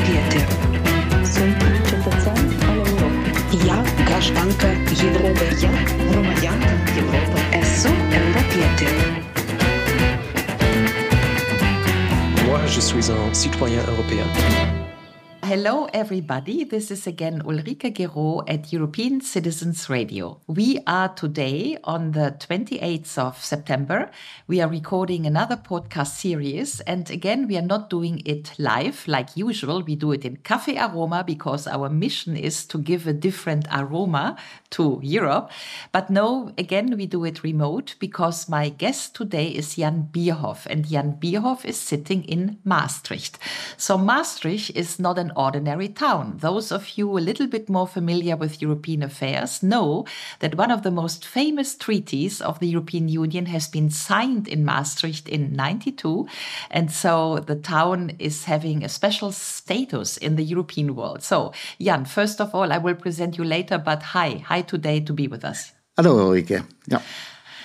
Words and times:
europietė. 0.00 0.40
Sunt 1.24 1.56
cetățean 1.88 2.36
al 2.68 2.78
Europei. 2.86 3.66
Ja 3.66 3.82
grażanka 4.06 4.68
Europy. 5.04 5.46
Ja 5.62 5.70
Romajanka 6.14 6.70
Europą. 6.96 7.38
Esu 7.60 7.88
europietė. 8.20 8.88
Moi, 12.46 12.60
je 12.76 12.80
suis 12.80 13.08
un 13.08 13.32
citoyen 13.34 13.82
européen. 13.88 14.89
Hello, 15.50 15.88
everybody. 15.92 16.62
This 16.62 16.92
is 16.92 17.08
again 17.08 17.42
Ulrike 17.42 17.92
Guérot 17.92 18.44
at 18.48 18.72
European 18.72 19.20
Citizens 19.20 19.90
Radio. 19.90 20.40
We 20.46 20.78
are 20.86 21.08
today 21.08 21.76
on 21.82 22.12
the 22.12 22.36
28th 22.38 23.18
of 23.18 23.36
September. 23.42 24.12
We 24.46 24.60
are 24.60 24.68
recording 24.68 25.26
another 25.26 25.56
podcast 25.56 26.14
series. 26.14 26.78
And 26.82 27.10
again, 27.10 27.48
we 27.48 27.56
are 27.58 27.66
not 27.66 27.90
doing 27.90 28.22
it 28.24 28.52
live 28.58 29.02
like 29.08 29.36
usual. 29.36 29.82
We 29.82 29.96
do 29.96 30.12
it 30.12 30.24
in 30.24 30.36
Cafe 30.36 30.78
Aroma 30.78 31.24
because 31.26 31.66
our 31.66 31.88
mission 31.88 32.36
is 32.36 32.64
to 32.66 32.78
give 32.78 33.08
a 33.08 33.12
different 33.12 33.66
aroma 33.72 34.36
to 34.70 35.00
Europe. 35.02 35.50
But 35.90 36.10
no, 36.10 36.52
again, 36.58 36.96
we 36.96 37.06
do 37.06 37.24
it 37.24 37.42
remote 37.42 37.96
because 37.98 38.48
my 38.48 38.68
guest 38.68 39.16
today 39.16 39.48
is 39.48 39.74
Jan 39.74 40.10
Bierhoff. 40.12 40.66
And 40.66 40.88
Jan 40.88 41.18
Bierhoff 41.20 41.64
is 41.64 41.76
sitting 41.76 42.22
in 42.22 42.60
Maastricht. 42.62 43.40
So 43.76 43.98
Maastricht 43.98 44.70
is 44.76 45.00
not 45.00 45.18
an 45.18 45.32
ordinary 45.40 45.88
town. 45.88 46.38
Those 46.38 46.70
of 46.70 46.98
you 46.98 47.18
a 47.18 47.26
little 47.28 47.46
bit 47.46 47.68
more 47.68 47.86
familiar 47.86 48.36
with 48.36 48.62
European 48.62 49.02
affairs 49.02 49.62
know 49.62 50.04
that 50.40 50.54
one 50.56 50.70
of 50.70 50.82
the 50.82 50.90
most 50.90 51.24
famous 51.24 51.74
treaties 51.74 52.40
of 52.40 52.58
the 52.60 52.68
European 52.68 53.08
Union 53.08 53.46
has 53.46 53.68
been 53.68 53.90
signed 53.90 54.48
in 54.48 54.64
Maastricht 54.64 55.28
in 55.28 55.54
92. 55.54 56.26
And 56.70 56.92
so 56.92 57.40
the 57.40 57.56
town 57.56 58.12
is 58.18 58.44
having 58.44 58.84
a 58.84 58.88
special 58.88 59.32
status 59.32 60.16
in 60.16 60.36
the 60.36 60.44
European 60.44 60.94
world. 60.94 61.22
So, 61.22 61.52
Jan, 61.80 62.04
first 62.04 62.40
of 62.40 62.54
all, 62.54 62.72
I 62.72 62.78
will 62.78 62.94
present 62.94 63.38
you 63.38 63.44
later, 63.44 63.78
but 63.78 64.02
hi, 64.02 64.42
hi 64.46 64.62
today 64.62 65.00
to 65.00 65.12
be 65.12 65.26
with 65.28 65.44
us. 65.44 65.72
Hello, 65.96 66.16
Ulrike. 66.18 66.64
Ja. 66.86 67.00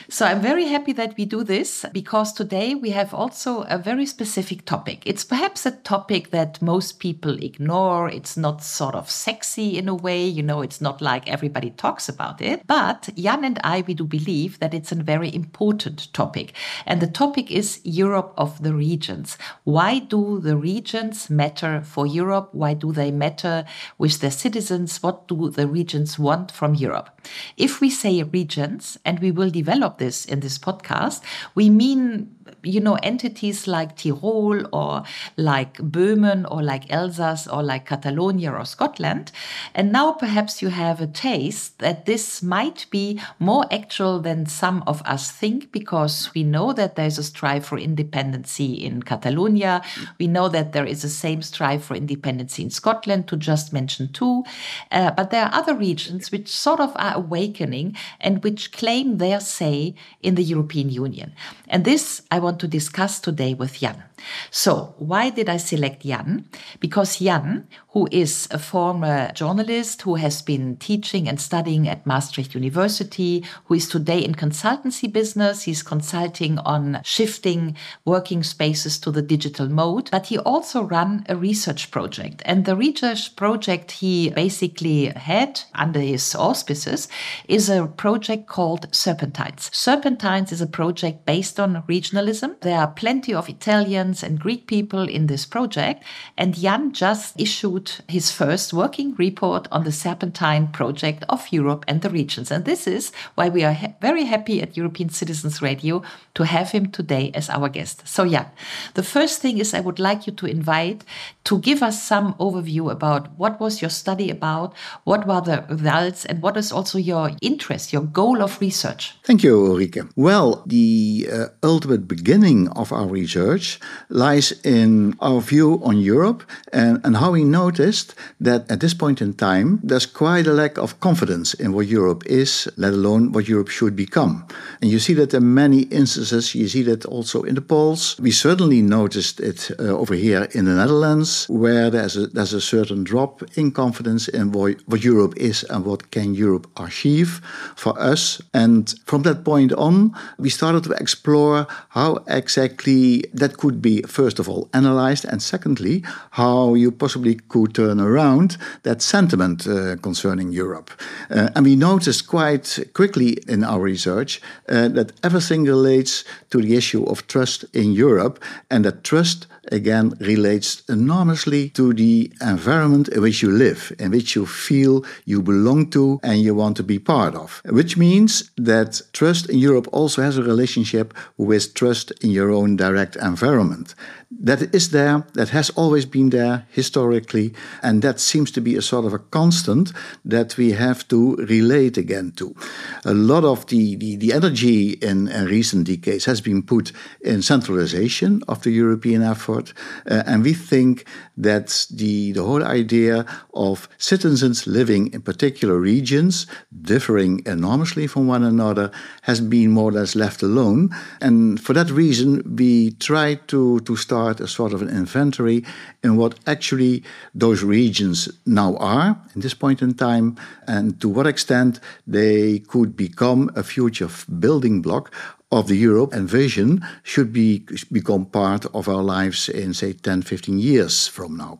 So 0.07 0.25
I'm 0.25 0.39
very 0.39 0.65
happy 0.65 0.93
that 0.93 1.17
we 1.17 1.25
do 1.25 1.43
this 1.43 1.83
because 1.91 2.31
today 2.31 2.75
we 2.75 2.91
have 2.91 3.11
also 3.11 3.63
a 3.63 3.79
very 3.79 4.05
specific 4.05 4.65
topic. 4.65 5.01
It's 5.03 5.23
perhaps 5.23 5.65
a 5.65 5.71
topic 5.71 6.29
that 6.29 6.61
most 6.61 6.99
people 6.99 7.41
ignore. 7.41 8.07
It's 8.07 8.37
not 8.37 8.63
sort 8.63 8.93
of 8.93 9.09
sexy 9.09 9.79
in 9.79 9.89
a 9.89 9.95
way, 9.95 10.23
you 10.23 10.43
know, 10.43 10.61
it's 10.61 10.79
not 10.79 11.01
like 11.01 11.27
everybody 11.27 11.71
talks 11.71 12.07
about 12.07 12.39
it. 12.39 12.61
But 12.67 13.09
Jan 13.15 13.43
and 13.43 13.59
I, 13.63 13.83
we 13.87 13.95
do 13.95 14.05
believe 14.05 14.59
that 14.59 14.75
it's 14.75 14.91
a 14.91 14.95
very 14.95 15.33
important 15.33 16.13
topic. 16.13 16.53
And 16.85 17.01
the 17.01 17.07
topic 17.07 17.49
is 17.49 17.81
Europe 17.83 18.35
of 18.37 18.61
the 18.61 18.75
regions. 18.75 19.39
Why 19.63 19.97
do 19.97 20.39
the 20.39 20.55
regions 20.55 21.31
matter 21.31 21.81
for 21.81 22.05
Europe? 22.05 22.49
Why 22.51 22.75
do 22.75 22.91
they 22.91 23.09
matter 23.09 23.65
with 23.97 24.19
their 24.19 24.31
citizens? 24.31 25.01
What 25.01 25.27
do 25.27 25.49
the 25.49 25.67
regions 25.67 26.19
want 26.19 26.51
from 26.51 26.75
Europe? 26.75 27.09
If 27.57 27.81
we 27.81 27.89
say 27.89 28.21
regions, 28.21 28.99
and 29.03 29.19
we 29.19 29.31
will 29.31 29.49
develop 29.49 29.94
this 29.97 30.25
in 30.25 30.39
this 30.41 30.57
podcast, 30.57 31.21
we 31.55 31.69
mean 31.69 32.34
you 32.63 32.79
know 32.79 32.95
entities 33.03 33.67
like 33.67 33.95
Tyrol 33.97 34.67
or 34.73 35.03
like 35.37 35.77
Böhmen 35.77 36.45
or 36.49 36.61
like 36.63 36.91
Alsace 36.91 37.47
or 37.47 37.63
like 37.63 37.85
Catalonia 37.85 38.51
or 38.51 38.65
Scotland. 38.65 39.31
And 39.73 39.91
now 39.91 40.11
perhaps 40.11 40.61
you 40.61 40.69
have 40.69 41.01
a 41.01 41.07
taste 41.07 41.79
that 41.79 42.05
this 42.05 42.41
might 42.43 42.85
be 42.89 43.19
more 43.39 43.65
actual 43.71 44.19
than 44.19 44.45
some 44.45 44.83
of 44.87 45.01
us 45.03 45.31
think 45.31 45.71
because 45.71 46.33
we 46.33 46.43
know 46.43 46.73
that 46.73 46.95
there's 46.95 47.17
a 47.17 47.23
strive 47.23 47.65
for 47.65 47.77
independency 47.77 48.73
in 48.73 49.03
Catalonia. 49.03 49.81
We 50.19 50.27
know 50.27 50.49
that 50.49 50.73
there 50.73 50.85
is 50.85 51.01
the 51.01 51.09
same 51.09 51.41
strive 51.41 51.83
for 51.83 51.95
independency 51.95 52.63
in 52.63 52.69
Scotland 52.69 53.27
to 53.27 53.37
just 53.37 53.73
mention 53.73 54.11
two. 54.11 54.43
Uh, 54.91 55.11
but 55.11 55.29
there 55.31 55.45
are 55.45 55.53
other 55.53 55.75
regions 55.75 56.31
which 56.31 56.49
sort 56.49 56.79
of 56.79 56.91
are 56.95 57.15
awakening 57.15 57.95
and 58.19 58.43
which 58.43 58.71
claim 58.71 59.17
their 59.17 59.39
say 59.39 59.95
in 60.21 60.35
the 60.35 60.43
European 60.43 60.89
Union. 60.89 61.33
And 61.67 61.85
this 61.85 62.21
I 62.35 62.39
want 62.39 62.59
to 62.59 62.67
discuss 62.67 63.21
today 63.21 63.53
with 63.53 63.79
Jan. 63.79 64.03
So, 64.51 64.95
why 64.97 65.29
did 65.29 65.49
I 65.49 65.57
select 65.57 66.03
Jan? 66.03 66.49
Because 66.79 67.19
Jan, 67.19 67.67
who 67.89 68.07
is 68.11 68.47
a 68.51 68.59
former 68.59 69.31
journalist 69.33 70.01
who 70.01 70.15
has 70.15 70.41
been 70.41 70.77
teaching 70.77 71.29
and 71.29 71.39
studying 71.39 71.87
at 71.87 72.05
Maastricht 72.05 72.53
University, 72.53 73.45
who 73.65 73.75
is 73.75 73.87
today 73.87 74.19
in 74.19 74.35
consultancy 74.35 75.11
business, 75.11 75.63
he's 75.63 75.83
consulting 75.83 76.59
on 76.59 77.01
shifting 77.03 77.75
working 78.03 78.43
spaces 78.43 78.97
to 78.99 79.11
the 79.11 79.21
digital 79.21 79.69
mode, 79.69 80.09
but 80.11 80.27
he 80.27 80.37
also 80.37 80.81
ran 80.81 81.25
a 81.29 81.35
research 81.35 81.91
project. 81.91 82.41
And 82.45 82.65
the 82.65 82.75
research 82.75 83.35
project 83.35 83.91
he 83.91 84.29
basically 84.29 85.07
had 85.07 85.61
under 85.73 85.99
his 85.99 86.35
auspices 86.35 87.07
is 87.47 87.69
a 87.69 87.87
project 87.87 88.47
called 88.47 88.93
Serpentines. 88.93 89.69
Serpentines 89.73 90.51
is 90.51 90.61
a 90.61 90.67
project 90.67 91.25
based 91.25 91.59
on 91.59 91.83
regionalism. 92.25 92.59
There 92.61 92.79
are 92.79 92.87
plenty 92.87 93.33
of 93.33 93.49
Italians 93.49 94.23
and 94.23 94.39
Greek 94.39 94.67
people 94.67 95.07
in 95.07 95.27
this 95.27 95.45
project, 95.45 96.03
and 96.37 96.55
Jan 96.55 96.93
just 96.93 97.39
issued 97.39 97.91
his 98.07 98.31
first 98.31 98.73
working 98.73 99.15
report 99.15 99.67
on 99.71 99.83
the 99.83 99.91
Serpentine 99.91 100.67
project 100.71 101.23
of 101.29 101.47
Europe 101.51 101.85
and 101.87 102.01
the 102.01 102.09
regions. 102.09 102.51
And 102.51 102.65
this 102.65 102.87
is 102.87 103.11
why 103.35 103.49
we 103.49 103.63
are 103.63 103.73
ha 103.73 103.87
very 104.01 104.25
happy 104.25 104.61
at 104.61 104.77
European 104.77 105.09
Citizens 105.09 105.61
Radio 105.61 106.01
to 106.33 106.43
have 106.43 106.71
him 106.71 106.91
today 106.91 107.31
as 107.33 107.49
our 107.49 107.69
guest. 107.69 108.07
So, 108.07 108.25
Jan, 108.25 108.45
the 108.93 109.03
first 109.03 109.41
thing 109.41 109.59
is 109.59 109.73
I 109.73 109.81
would 109.81 109.99
like 109.99 110.27
you 110.27 110.33
to 110.33 110.45
invite 110.45 111.03
to 111.43 111.59
give 111.59 111.83
us 111.83 112.03
some 112.03 112.33
overview 112.39 112.91
about 112.91 113.29
what 113.37 113.59
was 113.59 113.81
your 113.81 113.91
study 113.91 114.29
about, 114.29 114.73
what 115.03 115.27
were 115.27 115.41
the 115.41 115.63
results, 115.69 116.25
and 116.25 116.41
what 116.41 116.57
is 116.57 116.71
also 116.71 116.97
your 116.97 117.31
interest, 117.41 117.93
your 117.93 118.03
goal 118.03 118.41
of 118.41 118.59
research. 118.61 119.13
Thank 119.23 119.43
you, 119.43 119.55
Ulrike. 119.55 120.09
Well, 120.15 120.63
the 120.65 121.27
uh, 121.31 121.45
ultimate 121.63 122.07
beginning 122.15 122.69
of 122.81 122.91
our 122.91 123.07
research 123.21 123.79
lies 124.09 124.47
in 124.63 125.15
our 125.19 125.41
view 125.41 125.69
on 125.83 125.95
Europe 126.13 126.41
and, 126.73 126.93
and 127.05 127.17
how 127.17 127.31
we 127.31 127.43
noticed 127.43 128.15
that 128.39 128.61
at 128.71 128.79
this 128.79 128.93
point 128.93 129.21
in 129.21 129.33
time, 129.33 129.79
there's 129.83 130.05
quite 130.05 130.47
a 130.47 130.53
lack 130.53 130.77
of 130.77 130.99
confidence 130.99 131.53
in 131.63 131.73
what 131.75 131.87
Europe 131.87 132.23
is, 132.41 132.69
let 132.77 132.93
alone 132.93 133.31
what 133.33 133.47
Europe 133.47 133.69
should 133.69 133.95
become. 133.95 134.33
And 134.81 134.91
you 134.91 134.99
see 134.99 135.15
that 135.15 135.33
in 135.33 135.53
many 135.53 135.81
instances, 136.01 136.55
you 136.55 136.67
see 136.67 136.83
that 136.83 137.05
also 137.05 137.43
in 137.43 137.55
the 137.55 137.61
polls. 137.61 138.15
We 138.19 138.31
certainly 138.31 138.81
noticed 138.81 139.39
it 139.39 139.71
uh, 139.79 140.01
over 140.01 140.15
here 140.15 140.43
in 140.57 140.65
the 140.65 140.75
Netherlands, 140.75 141.45
where 141.49 141.89
there's 141.89 142.17
a, 142.17 142.27
there's 142.27 142.53
a 142.53 142.61
certain 142.61 143.03
drop 143.03 143.43
in 143.57 143.71
confidence 143.71 144.27
in 144.27 144.51
what, 144.51 144.75
what 144.87 145.03
Europe 145.03 145.33
is 145.37 145.63
and 145.69 145.85
what 145.85 146.11
can 146.11 146.33
Europe 146.35 146.67
achieve 146.77 147.41
for 147.75 147.93
us. 147.99 148.41
And 148.53 148.93
from 149.05 149.23
that 149.23 149.43
point 149.43 149.73
on, 149.73 150.13
we 150.37 150.49
started 150.49 150.83
to 150.83 150.91
explore 150.93 151.67
how 151.89 152.04
exactly 152.27 153.23
that 153.33 153.57
could 153.57 153.81
be, 153.81 154.01
first 154.03 154.39
of 154.39 154.47
all, 154.49 154.69
analyzed, 154.73 155.25
and 155.25 155.41
secondly, 155.41 156.03
how 156.31 156.75
you 156.75 156.91
possibly 156.91 157.35
could 157.47 157.73
turn 157.73 157.99
around 157.99 158.57
that 158.83 159.01
sentiment 159.01 159.67
uh, 159.67 159.95
concerning 160.01 160.51
Europe. 160.51 160.89
Uh, 161.29 161.49
and 161.55 161.65
we 161.65 161.75
noticed 161.75 162.27
quite 162.27 162.67
quickly 162.93 163.37
in 163.47 163.63
our 163.63 163.79
research 163.79 164.41
uh, 164.69 164.87
that 164.89 165.11
everything 165.23 165.63
relates 165.63 166.23
to 166.49 166.61
the 166.61 166.75
issue 166.75 167.03
of 167.05 167.27
trust 167.27 167.65
in 167.73 167.91
Europe, 167.91 168.39
and 168.69 168.85
that 168.85 169.03
trust 169.03 169.47
again 169.71 170.13
relates 170.19 170.83
enormously 170.89 171.69
to 171.69 171.93
the 171.93 172.31
environment 172.41 173.07
in 173.09 173.21
which 173.21 173.41
you 173.41 173.51
live, 173.51 173.91
in 173.99 174.11
which 174.11 174.35
you 174.35 174.45
feel 174.45 175.03
you 175.25 175.41
belong 175.41 175.89
to 175.91 176.19
and 176.23 176.41
you 176.41 176.55
want 176.55 176.77
to 176.77 176.83
be 176.83 176.99
part 176.99 177.35
of. 177.35 177.61
Which 177.65 177.97
means 177.97 178.51
that 178.57 179.01
trust 179.13 179.49
in 179.49 179.59
Europe 179.59 179.87
also 179.91 180.21
has 180.21 180.37
a 180.37 180.43
relationship 180.43 181.13
with 181.37 181.73
trust 181.73 182.11
in 182.23 182.31
your 182.31 182.51
own 182.51 182.75
direct 182.75 183.15
environment. 183.17 183.95
That 184.31 184.73
is 184.73 184.89
there, 184.89 185.23
that 185.33 185.49
has 185.49 185.69
always 185.71 186.05
been 186.05 186.29
there 186.31 186.65
historically, 186.69 187.53
and 187.81 188.01
that 188.01 188.19
seems 188.19 188.51
to 188.51 188.61
be 188.61 188.75
a 188.75 188.81
sort 188.81 189.05
of 189.05 189.13
a 189.13 189.19
constant 189.19 189.93
that 190.25 190.57
we 190.57 190.71
have 190.71 191.07
to 191.09 191.35
relate 191.35 191.97
again 191.97 192.31
to. 192.37 192.55
A 193.03 193.13
lot 193.13 193.43
of 193.43 193.67
the, 193.67 193.95
the, 193.95 194.15
the 194.15 194.33
energy 194.33 194.93
in, 194.93 195.27
in 195.27 195.45
recent 195.45 195.85
decades 195.85 196.25
has 196.25 196.41
been 196.41 196.63
put 196.63 196.91
in 197.21 197.41
centralization 197.41 198.41
of 198.47 198.63
the 198.63 198.71
European 198.71 199.21
effort, 199.21 199.73
uh, 200.09 200.23
and 200.25 200.43
we 200.43 200.53
think 200.53 201.05
that 201.37 201.85
the, 201.91 202.31
the 202.31 202.43
whole 202.43 202.63
idea 202.63 203.25
of 203.53 203.87
citizens 203.97 204.65
living 204.65 205.13
in 205.13 205.21
particular 205.21 205.77
regions, 205.77 206.47
differing 206.81 207.41
enormously 207.45 208.07
from 208.07 208.27
one 208.27 208.43
another, 208.43 208.89
has 209.21 209.39
been 209.39 209.69
more 209.71 209.89
or 209.89 209.93
less 209.93 210.15
left 210.15 210.41
alone. 210.41 210.89
And 211.21 211.61
for 211.61 211.73
that 211.73 211.91
reason, 211.91 212.55
we 212.55 212.91
try 212.93 213.35
to, 213.47 213.79
to 213.81 213.95
start 213.95 214.14
a 214.15 214.47
sort 214.47 214.73
of 214.73 214.81
an 214.81 214.89
inventory 214.89 215.63
in 216.03 216.15
what 216.17 216.39
actually 216.47 217.03
those 217.33 217.63
regions 217.63 218.29
now 218.45 218.75
are 218.77 219.19
in 219.33 219.41
this 219.41 219.53
point 219.53 219.81
in 219.81 219.93
time, 219.93 220.37
and 220.67 220.99
to 221.01 221.09
what 221.09 221.27
extent 221.27 221.79
they 222.07 222.59
could 222.59 222.95
become 222.95 223.51
a 223.55 223.63
future 223.63 224.09
building 224.39 224.81
block 224.81 225.13
of 225.55 225.67
the 225.67 225.77
Europe 225.77 226.13
and 226.13 226.29
vision 226.29 226.85
should 227.03 227.31
be 227.31 227.63
become 227.89 228.25
part 228.25 228.65
of 228.73 228.89
our 228.89 229.01
lives 229.01 229.47
in 229.47 229.73
say 229.73 229.93
10 229.93 230.21
15 230.21 230.59
years 230.59 231.07
from 231.07 231.37
now. 231.37 231.59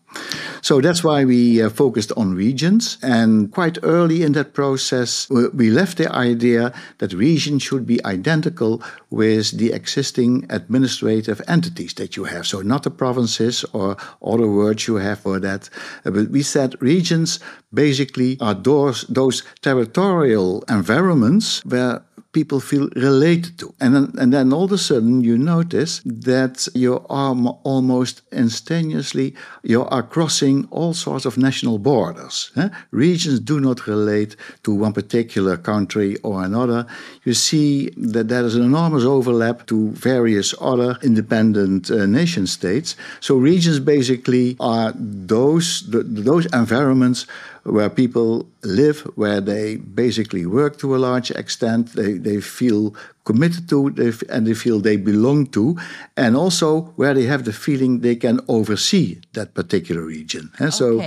So 0.62 0.82
that's 0.82 1.02
why 1.02 1.24
we 1.24 1.62
uh, 1.62 1.70
focused 1.70 2.12
on 2.18 2.36
regions 2.36 2.98
and 3.02 3.52
quite 3.52 3.78
early 3.84 4.22
in 4.22 4.34
that 4.34 4.54
process 4.54 5.30
we 5.30 5.70
left 5.70 5.98
the 5.98 6.12
idea 6.12 6.74
that 6.98 7.14
regions 7.14 7.64
should 7.64 7.86
be 7.86 8.04
identical 8.04 8.82
with 9.10 9.58
the 9.58 9.72
existing 9.72 10.46
administrative 10.50 11.42
entities 11.48 11.94
that 11.94 12.18
you 12.18 12.26
have. 12.26 12.46
So 12.46 12.62
not 12.62 12.84
the 12.84 12.92
provinces 12.92 13.64
or 13.72 13.96
other 14.22 14.50
words 14.52 14.88
you 14.88 14.96
have 14.96 15.20
for 15.20 15.40
that. 15.40 15.70
But 16.04 16.30
we 16.32 16.44
said 16.44 16.82
regions 16.82 17.40
basically 17.74 18.38
are 18.42 18.56
those 18.56 19.06
those 19.08 19.44
territorial 19.62 20.64
environments 20.68 21.64
where 21.64 22.02
people 22.36 22.60
feel 22.60 22.90
related 22.96 23.58
to. 23.62 23.74
And 23.82 23.96
then, 23.96 24.06
and 24.22 24.30
then 24.34 24.54
all 24.54 24.66
of 24.66 24.74
a 24.74 24.78
sudden 24.78 25.16
you 25.30 25.38
notice 25.38 26.02
that 26.06 26.68
you 26.84 26.94
are 27.10 27.34
almost 27.64 28.16
instantaneously, 28.44 29.28
you 29.64 29.86
are 29.96 30.04
crossing 30.04 30.58
all 30.78 30.94
sorts 30.94 31.26
of 31.26 31.38
national 31.38 31.78
borders. 31.80 32.52
Eh? 32.58 32.70
Regions 32.92 33.40
do 33.40 33.60
not 33.68 33.88
relate 33.88 34.36
to 34.64 34.70
one 34.86 34.94
particular 35.02 35.56
country 35.72 36.18
or 36.28 36.44
another. 36.44 36.86
You 37.24 37.34
see 37.34 37.90
that 38.14 38.28
there 38.28 38.46
is 38.50 38.56
an 38.56 38.64
enormous 38.72 39.06
overlap 39.16 39.66
to 39.72 39.78
various 40.14 40.54
other 40.72 40.92
independent 41.02 41.90
uh, 41.90 42.06
nation 42.06 42.46
states. 42.48 42.90
So 43.22 43.32
regions 43.38 43.80
basically 43.80 44.58
are 44.60 44.92
those, 44.96 45.68
the, 45.90 46.04
those 46.32 46.46
environments 46.48 47.26
where 47.66 47.90
people 47.90 48.48
live, 48.64 49.02
where 49.16 49.42
they 49.42 49.78
basically 49.78 50.46
work 50.46 50.78
to 50.78 50.96
a 50.96 50.98
large 50.98 51.32
extent, 51.32 51.94
they, 51.94 52.14
they 52.14 52.40
feel 52.40 52.96
committed 53.26 53.68
to, 53.68 53.90
they, 53.90 54.14
and 54.30 54.46
they 54.46 54.54
feel 54.54 54.80
they 54.80 54.98
belong 54.98 55.48
to, 55.48 55.76
and 56.16 56.38
also 56.38 56.82
where 56.96 57.16
they 57.16 57.24
have 57.24 57.44
the 57.44 57.54
feeling 57.54 58.02
they 58.02 58.16
can 58.16 58.40
oversee 58.48 59.20
that 59.34 59.56
particular 59.56 60.04
region. 60.04 60.52
Okay. 60.62 60.70
So 60.70 61.02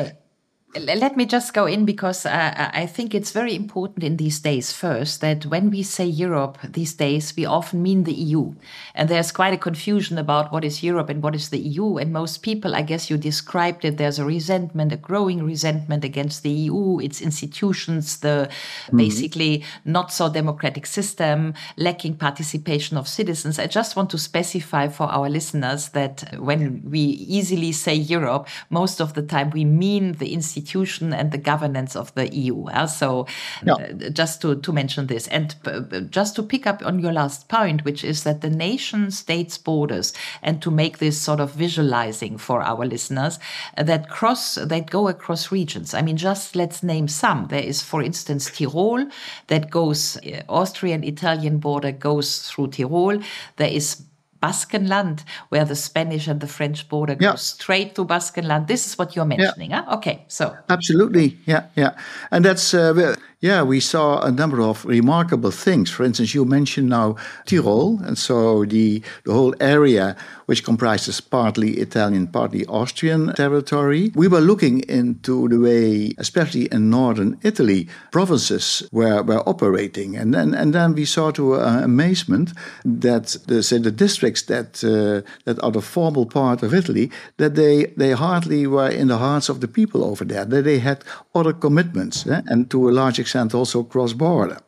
let 0.76 1.16
me 1.16 1.24
just 1.24 1.54
go 1.54 1.64
in 1.64 1.86
because 1.86 2.26
uh, 2.26 2.70
I 2.74 2.84
think 2.84 3.14
it's 3.14 3.30
very 3.30 3.54
important 3.54 4.04
in 4.04 4.18
these 4.18 4.38
days, 4.38 4.70
first, 4.70 5.22
that 5.22 5.46
when 5.46 5.70
we 5.70 5.82
say 5.82 6.04
Europe 6.04 6.58
these 6.62 6.92
days, 6.92 7.32
we 7.34 7.46
often 7.46 7.82
mean 7.82 8.04
the 8.04 8.12
EU. 8.12 8.52
And 8.94 9.08
there's 9.08 9.32
quite 9.32 9.54
a 9.54 9.58
confusion 9.58 10.18
about 10.18 10.52
what 10.52 10.64
is 10.64 10.82
Europe 10.82 11.08
and 11.08 11.22
what 11.22 11.34
is 11.34 11.48
the 11.48 11.58
EU. 11.58 11.96
And 11.96 12.12
most 12.12 12.42
people, 12.42 12.74
I 12.74 12.82
guess 12.82 13.08
you 13.08 13.16
described 13.16 13.86
it, 13.86 13.96
there's 13.96 14.18
a 14.18 14.26
resentment, 14.26 14.92
a 14.92 14.98
growing 14.98 15.42
resentment 15.42 16.04
against 16.04 16.42
the 16.42 16.50
EU, 16.50 16.98
its 16.98 17.22
institutions, 17.22 18.18
the 18.18 18.48
mm-hmm. 18.50 18.96
basically 18.96 19.64
not 19.86 20.12
so 20.12 20.30
democratic 20.30 20.84
system, 20.84 21.54
lacking 21.78 22.16
participation 22.16 22.98
of 22.98 23.08
citizens. 23.08 23.58
I 23.58 23.68
just 23.68 23.96
want 23.96 24.10
to 24.10 24.18
specify 24.18 24.88
for 24.88 25.04
our 25.04 25.30
listeners 25.30 25.88
that 25.90 26.24
when 26.38 26.82
we 26.84 27.00
easily 27.00 27.72
say 27.72 27.94
Europe, 27.94 28.48
most 28.68 29.00
of 29.00 29.14
the 29.14 29.22
time 29.22 29.48
we 29.48 29.64
mean 29.64 30.12
the 30.12 30.34
institutions 30.34 30.57
institution 30.58 31.12
and 31.12 31.30
the 31.32 31.38
governance 31.38 31.96
of 31.96 32.14
the 32.14 32.34
EU. 32.34 32.64
Uh, 32.66 32.86
so, 32.86 33.26
uh, 33.66 33.92
just 34.12 34.42
to, 34.42 34.56
to 34.56 34.72
mention 34.72 35.06
this, 35.06 35.28
and 35.28 35.54
uh, 35.64 36.00
just 36.10 36.36
to 36.36 36.42
pick 36.42 36.66
up 36.66 36.82
on 36.84 36.98
your 36.98 37.12
last 37.12 37.48
point, 37.48 37.84
which 37.84 38.04
is 38.04 38.24
that 38.24 38.40
the 38.40 38.50
nation 38.50 39.10
states 39.10 39.58
borders, 39.58 40.12
and 40.42 40.60
to 40.62 40.70
make 40.70 40.98
this 40.98 41.20
sort 41.20 41.40
of 41.40 41.52
visualizing 41.52 42.38
for 42.38 42.62
our 42.62 42.84
listeners, 42.86 43.38
uh, 43.76 43.82
that 43.82 44.08
cross, 44.08 44.56
that 44.56 44.90
go 44.90 45.08
across 45.08 45.52
regions. 45.52 45.94
I 45.94 46.02
mean, 46.02 46.16
just 46.16 46.56
let's 46.56 46.82
name 46.82 47.08
some. 47.08 47.46
There 47.48 47.62
is, 47.62 47.82
for 47.82 48.02
instance, 48.02 48.50
Tyrol 48.50 49.06
that 49.46 49.70
goes, 49.70 50.16
uh, 50.18 50.42
Austrian 50.48 51.04
Italian 51.04 51.58
border 51.58 51.92
goes 51.92 52.42
through 52.42 52.68
Tyrol. 52.68 53.22
There 53.56 53.70
is 53.70 54.07
Baskenland, 54.42 55.24
where 55.48 55.64
the 55.64 55.76
Spanish 55.76 56.28
and 56.28 56.40
the 56.40 56.46
French 56.46 56.88
border 56.88 57.16
yeah. 57.20 57.32
goes 57.32 57.42
straight 57.42 57.94
to 57.94 58.04
Baskenland. 58.04 58.66
This 58.66 58.86
is 58.86 58.98
what 58.98 59.16
you're 59.16 59.24
mentioning, 59.24 59.70
yeah. 59.70 59.84
huh? 59.84 59.96
Okay, 59.96 60.24
so 60.28 60.56
absolutely, 60.68 61.38
yeah, 61.46 61.66
yeah, 61.76 61.96
and 62.30 62.44
that's 62.44 62.74
uh, 62.74 63.16
yeah, 63.40 63.62
we 63.62 63.80
saw 63.80 64.20
a 64.22 64.32
number 64.32 64.60
of 64.60 64.84
remarkable 64.84 65.52
things. 65.52 65.90
For 65.90 66.04
instance, 66.04 66.34
you 66.34 66.44
mentioned 66.44 66.88
now 66.88 67.16
Tyrol, 67.46 68.00
and 68.02 68.18
so 68.18 68.64
the 68.64 69.02
the 69.24 69.32
whole 69.32 69.54
area 69.60 70.16
which 70.48 70.64
comprises 70.64 71.20
partly 71.20 71.72
Italian, 71.72 72.26
partly 72.26 72.64
Austrian 72.66 73.34
territory. 73.34 74.10
We 74.14 74.28
were 74.28 74.40
looking 74.40 74.80
into 74.88 75.46
the 75.46 75.60
way, 75.60 76.14
especially 76.16 76.72
in 76.72 76.88
northern 76.88 77.38
Italy, 77.42 77.86
provinces 78.12 78.88
were, 78.90 79.22
were 79.22 79.46
operating. 79.46 80.16
And 80.16 80.32
then, 80.32 80.54
and 80.54 80.72
then 80.72 80.94
we 80.94 81.04
saw 81.04 81.32
to 81.32 81.56
uh, 81.56 81.82
amazement 81.84 82.54
that 82.82 83.36
the, 83.46 83.62
say, 83.62 83.76
the 83.76 83.90
districts 83.90 84.40
that, 84.44 84.82
uh, 84.82 85.20
that 85.44 85.62
are 85.62 85.70
the 85.70 85.82
formal 85.82 86.24
part 86.24 86.62
of 86.62 86.72
Italy, 86.72 87.10
that 87.36 87.54
they, 87.54 87.92
they 87.98 88.12
hardly 88.12 88.66
were 88.66 88.88
in 88.88 89.08
the 89.08 89.18
hearts 89.18 89.50
of 89.50 89.60
the 89.60 89.68
people 89.68 90.02
over 90.02 90.24
there, 90.24 90.46
that 90.46 90.62
they 90.64 90.78
had 90.78 91.04
other 91.34 91.52
commitments, 91.52 92.26
eh? 92.26 92.40
and 92.46 92.70
to 92.70 92.88
a 92.88 92.92
large 92.92 93.18
extent 93.18 93.27
also 93.54 93.82
cross-border. 93.82 94.58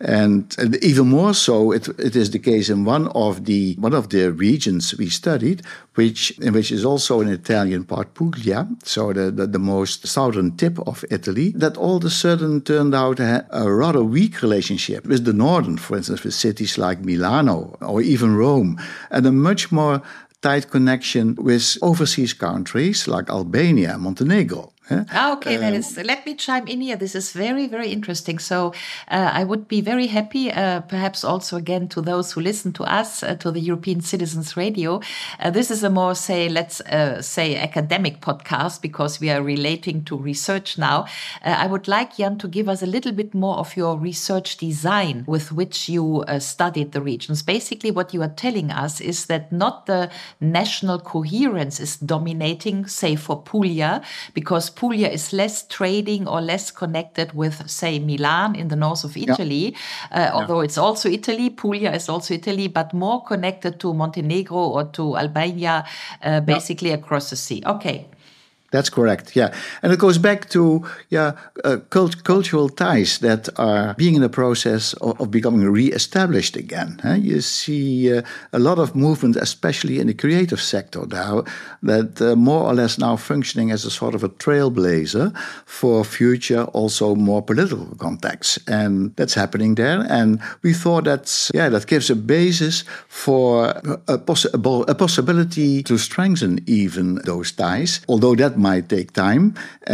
And, 0.00 0.54
and, 0.58 0.76
even 0.84 1.08
more 1.08 1.34
so, 1.34 1.72
it, 1.72 1.88
it 1.98 2.16
is 2.16 2.30
the 2.30 2.38
case 2.38 2.68
in 2.68 2.84
one 2.84 3.08
of 3.08 3.44
the 3.44 3.74
one 3.78 3.94
of 3.94 4.10
the 4.10 4.32
regions 4.32 4.94
we 4.98 5.08
studied, 5.08 5.62
which 5.94 6.38
in 6.40 6.52
which 6.52 6.72
is 6.72 6.84
also 6.84 7.20
an 7.20 7.28
Italian 7.28 7.84
part, 7.84 8.12
Puglia, 8.14 8.68
so 8.82 9.12
the, 9.12 9.30
the, 9.30 9.46
the 9.46 9.58
most 9.58 10.06
southern 10.06 10.56
tip 10.56 10.78
of 10.86 11.04
Italy, 11.10 11.52
that 11.56 11.76
all 11.76 11.96
of 11.96 12.04
a 12.04 12.10
sudden 12.10 12.60
turned 12.60 12.94
out 12.94 13.18
have 13.18 13.46
a 13.50 13.72
rather 13.72 14.02
weak 14.02 14.42
relationship 14.42 15.06
with 15.06 15.24
the 15.24 15.32
northern, 15.32 15.78
for 15.78 15.96
instance, 15.96 16.24
with 16.24 16.34
cities 16.34 16.76
like 16.76 17.00
Milano 17.00 17.76
or 17.80 18.02
even 18.02 18.36
Rome, 18.36 18.78
and 19.10 19.24
a 19.24 19.32
much 19.32 19.70
more 19.70 20.02
tight 20.42 20.70
connection 20.70 21.34
with 21.36 21.78
overseas 21.80 22.34
countries 22.34 23.08
like 23.08 23.30
Albania, 23.30 23.96
Montenegro. 23.96 24.72
Ah, 24.90 25.32
okay, 25.32 25.56
that 25.56 25.72
is. 25.72 25.96
Let 25.96 26.26
me 26.26 26.34
chime 26.34 26.66
in 26.66 26.82
here. 26.82 26.96
This 26.96 27.14
is 27.14 27.32
very, 27.32 27.66
very 27.66 27.88
interesting. 27.90 28.38
So, 28.38 28.74
uh, 29.08 29.30
I 29.32 29.42
would 29.42 29.66
be 29.66 29.80
very 29.80 30.08
happy, 30.08 30.52
uh, 30.52 30.80
perhaps 30.82 31.24
also 31.24 31.56
again 31.56 31.88
to 31.88 32.02
those 32.02 32.32
who 32.32 32.42
listen 32.42 32.72
to 32.74 32.84
us, 32.84 33.22
uh, 33.22 33.34
to 33.36 33.50
the 33.50 33.60
European 33.60 34.02
Citizens 34.02 34.58
Radio. 34.58 35.00
Uh, 35.40 35.50
this 35.50 35.70
is 35.70 35.82
a 35.84 35.88
more, 35.88 36.14
say, 36.14 36.50
let's 36.50 36.82
uh, 36.82 37.22
say, 37.22 37.56
academic 37.56 38.20
podcast 38.20 38.82
because 38.82 39.20
we 39.20 39.30
are 39.30 39.42
relating 39.42 40.04
to 40.04 40.18
research 40.18 40.76
now. 40.76 41.06
Uh, 41.42 41.56
I 41.58 41.66
would 41.66 41.88
like 41.88 42.18
Jan 42.18 42.36
to 42.38 42.48
give 42.48 42.68
us 42.68 42.82
a 42.82 42.86
little 42.86 43.12
bit 43.12 43.32
more 43.32 43.56
of 43.56 43.76
your 43.78 43.96
research 43.96 44.58
design 44.58 45.24
with 45.26 45.50
which 45.50 45.88
you 45.88 46.24
studied 46.38 46.92
the 46.92 47.00
regions. 47.00 47.42
Basically, 47.42 47.90
what 47.90 48.12
you 48.12 48.20
are 48.20 48.34
telling 48.36 48.70
us 48.70 49.00
is 49.00 49.26
that 49.26 49.50
not 49.50 49.86
the 49.86 50.10
national 50.40 50.98
coherence 51.00 51.80
is 51.80 51.96
dominating, 51.96 52.86
say, 52.86 53.16
for 53.16 53.40
Puglia, 53.40 54.02
because 54.34 54.73
Puglia 54.74 55.08
is 55.08 55.32
less 55.32 55.66
trading 55.66 56.28
or 56.28 56.40
less 56.40 56.70
connected 56.70 57.32
with, 57.32 57.68
say, 57.68 57.98
Milan 57.98 58.54
in 58.54 58.68
the 58.68 58.76
north 58.76 59.04
of 59.04 59.16
Italy, 59.16 59.74
yeah. 60.10 60.30
uh, 60.30 60.36
although 60.36 60.60
yeah. 60.60 60.66
it's 60.66 60.78
also 60.78 61.08
Italy. 61.08 61.50
Puglia 61.50 61.92
is 61.92 62.08
also 62.08 62.34
Italy, 62.34 62.68
but 62.68 62.92
more 62.92 63.22
connected 63.24 63.78
to 63.80 63.94
Montenegro 63.94 64.56
or 64.56 64.84
to 64.84 65.16
Albania, 65.16 65.84
uh, 66.22 66.40
basically 66.40 66.90
yeah. 66.90 66.96
across 66.96 67.30
the 67.30 67.36
sea. 67.36 67.62
Okay. 67.66 68.06
That's 68.74 68.90
correct. 68.90 69.36
Yeah, 69.36 69.54
and 69.82 69.92
it 69.92 70.00
goes 70.00 70.18
back 70.18 70.48
to 70.50 70.82
yeah 71.08 71.34
uh, 71.64 71.76
cult- 71.90 72.24
cultural 72.24 72.68
ties 72.68 73.18
that 73.18 73.48
are 73.56 73.94
being 73.94 74.16
in 74.16 74.22
the 74.22 74.28
process 74.28 74.94
of, 74.94 75.20
of 75.20 75.30
becoming 75.30 75.70
re-established 75.70 76.56
again. 76.56 76.98
Huh? 77.00 77.14
You 77.14 77.40
see 77.40 78.12
uh, 78.12 78.22
a 78.52 78.58
lot 78.58 78.80
of 78.80 78.96
movement, 78.96 79.36
especially 79.36 80.00
in 80.00 80.08
the 80.08 80.14
creative 80.14 80.60
sector 80.60 81.06
now, 81.06 81.44
that 81.84 82.20
uh, 82.20 82.34
more 82.34 82.64
or 82.64 82.74
less 82.74 82.98
now 82.98 83.14
functioning 83.16 83.70
as 83.70 83.84
a 83.84 83.90
sort 83.90 84.12
of 84.12 84.24
a 84.24 84.28
trailblazer 84.28 85.30
for 85.66 86.04
future, 86.04 86.64
also 86.72 87.14
more 87.14 87.42
political 87.42 87.94
contexts, 87.98 88.58
and 88.66 89.14
that's 89.14 89.34
happening 89.34 89.76
there. 89.76 90.04
And 90.10 90.40
we 90.62 90.72
thought 90.74 91.04
that's 91.04 91.52
yeah 91.54 91.68
that 91.68 91.86
gives 91.86 92.10
a 92.10 92.16
basis 92.16 92.82
for 93.06 93.80
a, 94.08 94.18
possible 94.18 94.84
a 94.88 94.96
possibility 94.96 95.80
to 95.84 95.96
strengthen 95.96 96.58
even 96.66 97.20
those 97.24 97.52
ties, 97.52 98.00
although 98.08 98.34
that 98.34 98.63
might 98.68 98.86
take 98.96 99.08
time. 99.26 99.44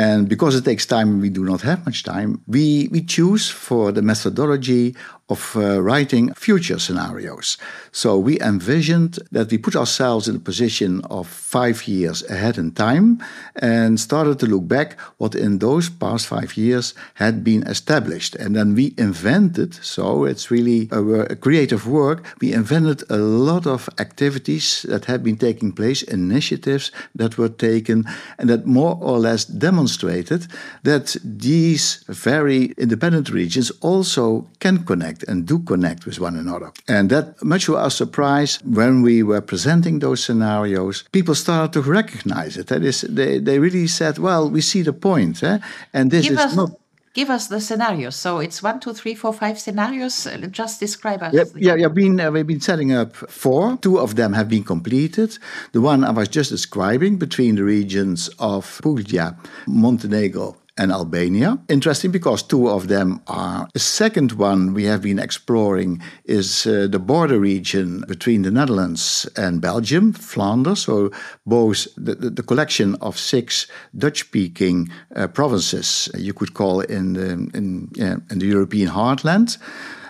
And 0.06 0.28
because 0.32 0.54
it 0.58 0.64
takes 0.70 0.84
time, 0.96 1.08
we 1.24 1.30
do 1.38 1.42
not 1.50 1.60
have 1.68 1.78
much 1.88 2.00
time. 2.14 2.30
We, 2.56 2.88
we 2.94 3.00
choose 3.16 3.44
for 3.66 3.84
the 3.96 4.02
methodology 4.12 4.84
of 5.30 5.56
uh, 5.56 5.80
writing 5.80 6.34
future 6.34 6.78
scenarios. 6.78 7.56
So 7.92 8.18
we 8.18 8.40
envisioned 8.40 9.18
that 9.32 9.50
we 9.50 9.58
put 9.58 9.76
ourselves 9.76 10.28
in 10.28 10.37
a 10.37 10.40
position 10.40 11.02
of 11.10 11.26
five 11.26 11.88
years 11.88 12.22
ahead 12.28 12.58
in 12.58 12.72
time 12.72 13.22
and 13.56 13.99
started 13.99 14.38
to 14.40 14.46
look 14.46 14.66
back 14.68 14.99
what 15.18 15.34
in 15.34 15.58
those 15.58 15.88
past 15.88 16.26
five 16.26 16.56
years 16.56 16.94
had 17.14 17.42
been 17.42 17.62
established. 17.64 18.34
And 18.37 18.54
then 18.54 18.75
we 18.75 18.94
invented, 18.99 19.75
so 19.75 20.25
it's 20.25 20.50
really 20.50 20.88
a, 20.90 21.02
a 21.02 21.37
creative 21.37 21.87
work, 21.87 22.25
we 22.40 22.52
invented 22.52 23.02
a 23.10 23.16
lot 23.16 23.66
of 23.66 23.88
activities 23.99 24.84
that 24.88 25.04
had 25.04 25.22
been 25.22 25.37
taking 25.37 25.72
place, 25.72 26.02
initiatives 26.02 26.90
that 27.14 27.38
were 27.38 27.49
taken, 27.49 28.04
and 28.38 28.49
that 28.50 28.66
more 28.66 28.99
or 29.00 29.18
less 29.18 29.44
demonstrated 29.44 30.46
that 30.82 31.16
these 31.25 32.04
very 32.08 32.75
independent 32.78 33.30
regions 33.30 33.70
also 33.80 34.49
can 34.58 34.84
connect 34.84 35.19
connect 35.20 35.30
and 35.30 35.46
do 35.46 35.58
connect 35.64 36.06
with 36.06 36.20
one 36.20 36.38
another. 36.38 36.72
And 36.86 37.10
that, 37.10 37.42
much 37.42 37.64
to 37.66 37.76
our 37.76 37.90
surprise, 37.90 38.58
when 38.64 39.02
we 39.02 39.22
were 39.22 39.40
presenting 39.40 40.00
those 40.00 40.24
scenarios, 40.24 41.04
people 41.12 41.34
started 41.34 41.72
to 41.72 41.82
recognize 41.82 42.56
it. 42.60 42.66
That 42.66 42.82
is, 42.82 43.02
they, 43.02 43.40
they 43.40 43.58
really 43.58 43.86
said, 43.88 44.18
well, 44.18 44.50
we 44.50 44.60
see 44.60 44.82
the 44.82 44.92
point. 44.92 45.42
Eh? 45.42 45.58
And 45.92 46.10
this 46.10 46.24
Give 46.24 46.38
is 46.38 46.38
us- 46.38 46.56
not. 46.56 46.70
Give 47.12 47.28
us 47.28 47.48
the 47.48 47.60
scenarios. 47.60 48.14
So 48.14 48.38
it's 48.38 48.62
one, 48.62 48.78
two, 48.78 48.92
three, 48.94 49.16
four, 49.16 49.32
five 49.32 49.58
scenarios. 49.58 50.28
Just 50.52 50.78
describe 50.78 51.22
us. 51.24 51.34
Yeah, 51.34 51.44
yeah, 51.56 51.74
yeah 51.74 51.88
been, 51.88 52.20
uh, 52.20 52.30
we've 52.30 52.46
been 52.46 52.60
setting 52.60 52.92
up 52.92 53.16
four. 53.16 53.76
Two 53.78 53.98
of 53.98 54.14
them 54.14 54.32
have 54.32 54.48
been 54.48 54.62
completed. 54.62 55.36
The 55.72 55.80
one 55.80 56.04
I 56.04 56.12
was 56.12 56.28
just 56.28 56.50
describing 56.50 57.18
between 57.18 57.56
the 57.56 57.64
regions 57.64 58.30
of 58.38 58.78
Puglia, 58.80 59.36
Montenegro, 59.66 60.56
and 60.80 60.90
Albania. 60.90 61.58
Interesting 61.68 62.10
because 62.10 62.42
two 62.42 62.68
of 62.68 62.88
them 62.88 63.20
are. 63.26 63.68
The 63.75 63.78
second 63.78 64.32
one 64.32 64.72
we 64.72 64.84
have 64.84 65.02
been 65.02 65.18
exploring 65.18 66.02
is 66.25 66.66
uh, 66.66 66.88
the 66.90 66.99
border 66.99 67.38
region 67.38 68.04
between 68.08 68.42
the 68.42 68.50
Netherlands 68.50 69.28
and 69.37 69.60
Belgium, 69.60 70.12
Flanders. 70.12 70.80
So 70.80 71.10
both 71.44 71.87
the, 71.96 72.14
the, 72.14 72.30
the 72.30 72.42
collection 72.42 72.94
of 73.00 73.18
six 73.18 73.66
Dutch-speaking 73.94 74.88
uh, 75.14 75.28
provinces 75.28 76.08
you 76.16 76.32
could 76.32 76.54
call 76.54 76.80
in 76.80 77.12
the, 77.12 77.30
in, 77.58 77.90
yeah, 77.94 78.16
in 78.30 78.38
the 78.38 78.46
European 78.46 78.88
heartland. 78.88 79.58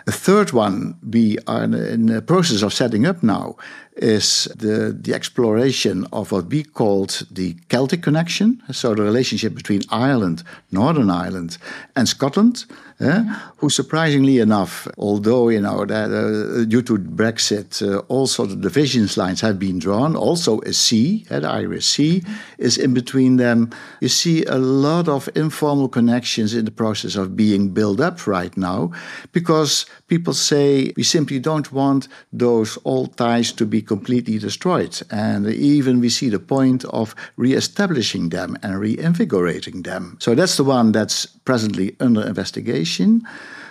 The 0.07 0.13
third 0.13 0.53
one 0.53 0.95
we 1.09 1.39
are 1.47 1.65
in 1.65 2.07
the 2.07 2.23
process 2.23 2.63
of 2.63 2.73
setting 2.73 3.07
up 3.07 3.23
now 3.23 3.57
is 4.01 4.49
the, 4.57 4.97
the 4.99 5.15
exploration 5.15 6.07
of 6.13 6.33
what 6.33 6.47
we 6.47 6.65
called 6.65 7.27
the 7.31 7.55
Celtic 7.69 8.03
connection, 8.03 8.63
so 8.73 8.95
the 8.95 9.03
relationship 9.03 9.55
between 9.55 9.83
Ireland, 9.91 10.43
Northern 10.73 11.11
Ireland, 11.11 11.59
and 11.95 12.09
Scotland, 12.09 12.65
eh, 13.01 13.23
who 13.59 13.69
surprisingly 13.69 14.39
enough, 14.39 14.89
although 14.97 15.51
you 15.51 15.61
know 15.61 15.85
that, 15.85 16.11
uh, 16.11 16.65
due 16.65 16.83
to 16.83 16.97
Brexit, 16.97 17.83
uh, 17.83 17.99
also 18.09 18.47
the 18.47 18.57
divisions 18.57 19.17
lines 19.17 19.43
have 19.43 19.59
been 19.59 19.79
drawn. 19.79 20.17
Also, 20.17 20.61
a 20.61 20.73
sea, 20.73 21.27
uh, 21.31 21.41
the 21.41 21.49
Irish 21.49 21.87
Sea, 21.87 22.23
is 22.57 22.79
in 22.79 22.95
between 22.95 23.37
them. 23.37 23.71
You 24.01 24.09
see 24.09 24.45
a 24.45 24.59
lot 24.59 25.09
of 25.09 25.29
informal 25.35 25.89
connections 25.89 26.55
in 26.55 26.65
the 26.65 26.71
process 26.71 27.17
of 27.17 27.37
being 27.37 27.75
built 27.75 28.01
up 28.01 28.27
right 28.27 28.57
now, 28.57 28.93
because 29.33 29.85
people 30.11 30.35
say 30.35 30.93
we 30.97 31.05
simply 31.05 31.39
don't 31.39 31.73
want 31.73 32.09
those 32.33 32.79
old 32.85 33.17
ties 33.17 33.53
to 33.53 33.65
be 33.65 33.81
completely 33.81 34.39
destroyed. 34.39 35.01
And 35.11 35.47
even 35.47 36.01
we 36.01 36.11
see 36.11 36.29
the 36.31 36.41
point 36.41 36.85
of 36.87 37.15
re-establishing 37.37 38.31
them 38.31 38.59
and 38.63 38.79
reinvigorating 38.79 39.83
them. 39.83 40.17
So 40.19 40.35
that's 40.35 40.57
the 40.57 40.65
one 40.65 40.93
that's 40.93 41.27
presently 41.45 41.97
under 42.01 42.27
investigation. 42.27 43.23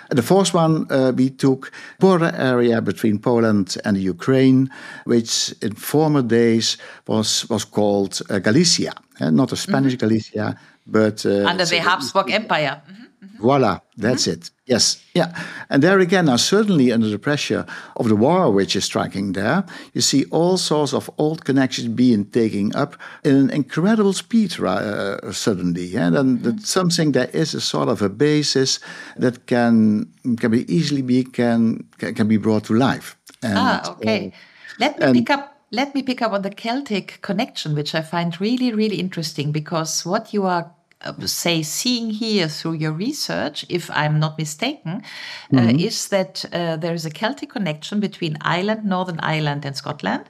The 0.09 0.23
fourth 0.23 0.53
one, 0.55 0.87
uh, 0.89 1.11
we 1.15 1.29
took 1.29 1.71
border 1.99 2.31
area 2.33 2.81
between 2.81 3.19
Poland 3.19 3.77
and 3.85 3.95
Ukraine, 3.97 4.71
which 5.05 5.53
in 5.61 5.75
former 5.75 6.23
days 6.23 6.77
was 7.05 7.47
was 7.49 7.65
called 7.65 8.13
uh, 8.29 8.39
Galicia, 8.39 8.93
eh, 9.19 9.29
not 9.29 9.51
a 9.51 9.55
Spanish 9.55 9.93
mm 9.93 9.99
-hmm. 9.99 10.09
Galicia, 10.09 10.57
but 10.85 11.25
uh, 11.25 11.51
under 11.51 11.67
the 11.67 11.81
Habsburg 11.87 12.29
Empire. 12.29 12.75
Mm 12.87 12.95
-hmm. 12.95 13.08
Voila, 13.39 13.81
that's 13.97 14.27
mm 14.27 14.33
-hmm. 14.33 14.37
it. 14.37 14.51
Yes, 14.63 14.99
yeah. 15.13 15.31
And 15.67 15.81
there 15.81 15.99
again, 15.99 16.25
now 16.25 16.37
certainly 16.37 16.93
under 16.93 17.09
the 17.09 17.17
pressure 17.17 17.65
of 17.93 18.07
the 18.07 18.15
war 18.15 18.53
which 18.53 18.75
is 18.75 18.83
striking 18.83 19.33
there, 19.33 19.63
you 19.93 20.01
see 20.01 20.25
all 20.29 20.57
sorts 20.57 20.93
of 20.93 21.09
old 21.15 21.43
connections 21.43 21.95
being 21.95 22.29
taken 22.29 22.75
up 22.75 22.95
in 23.23 23.35
an 23.35 23.49
incredible 23.49 24.13
speed 24.13 24.59
uh, 24.59 25.31
suddenly. 25.31 25.97
And 25.97 26.15
then 26.15 26.41
that's 26.41 26.71
something 26.71 27.13
that 27.13 27.33
is 27.33 27.55
a 27.55 27.59
sort 27.59 27.89
of 27.89 28.01
a 28.01 28.09
basis 28.09 28.79
that 29.19 29.45
can 29.45 30.05
can 30.37 30.51
be 30.51 30.63
easily 30.67 31.01
be 31.01 31.23
can 31.23 31.87
can 31.97 32.27
be 32.27 32.37
brought 32.37 32.65
to 32.67 32.73
life. 32.73 33.15
And, 33.41 33.57
ah, 33.57 33.91
okay. 33.91 34.27
Uh, 34.27 34.37
Let 34.79 34.99
me 34.99 35.05
and, 35.05 35.13
pick 35.15 35.29
up 35.29 35.59
let 35.71 35.93
me 35.93 36.03
pick 36.03 36.21
up 36.21 36.31
on 36.31 36.41
the 36.41 36.49
Celtic 36.49 37.19
connection, 37.21 37.75
which 37.75 37.93
I 37.93 38.01
find 38.01 38.39
really, 38.41 38.73
really 38.73 38.99
interesting 38.99 39.51
because 39.51 40.05
what 40.05 40.33
you 40.33 40.45
are 40.45 40.71
say 41.25 41.63
seeing 41.63 42.09
here 42.09 42.49
through 42.49 42.73
your 42.73 42.91
research, 42.91 43.65
if 43.69 43.89
I'm 43.91 44.19
not 44.19 44.37
mistaken, 44.37 45.01
mm 45.51 45.59
-hmm. 45.59 45.75
uh, 45.75 45.85
is 45.85 46.07
that 46.07 46.45
uh, 46.53 46.75
there 46.79 46.93
is 46.93 47.05
a 47.05 47.09
Celtic 47.09 47.49
connection 47.49 47.99
between 47.99 48.37
Ireland, 48.57 48.83
Northern 48.83 49.19
Ireland, 49.35 49.65
and 49.65 49.75
Scotland. 49.75 50.23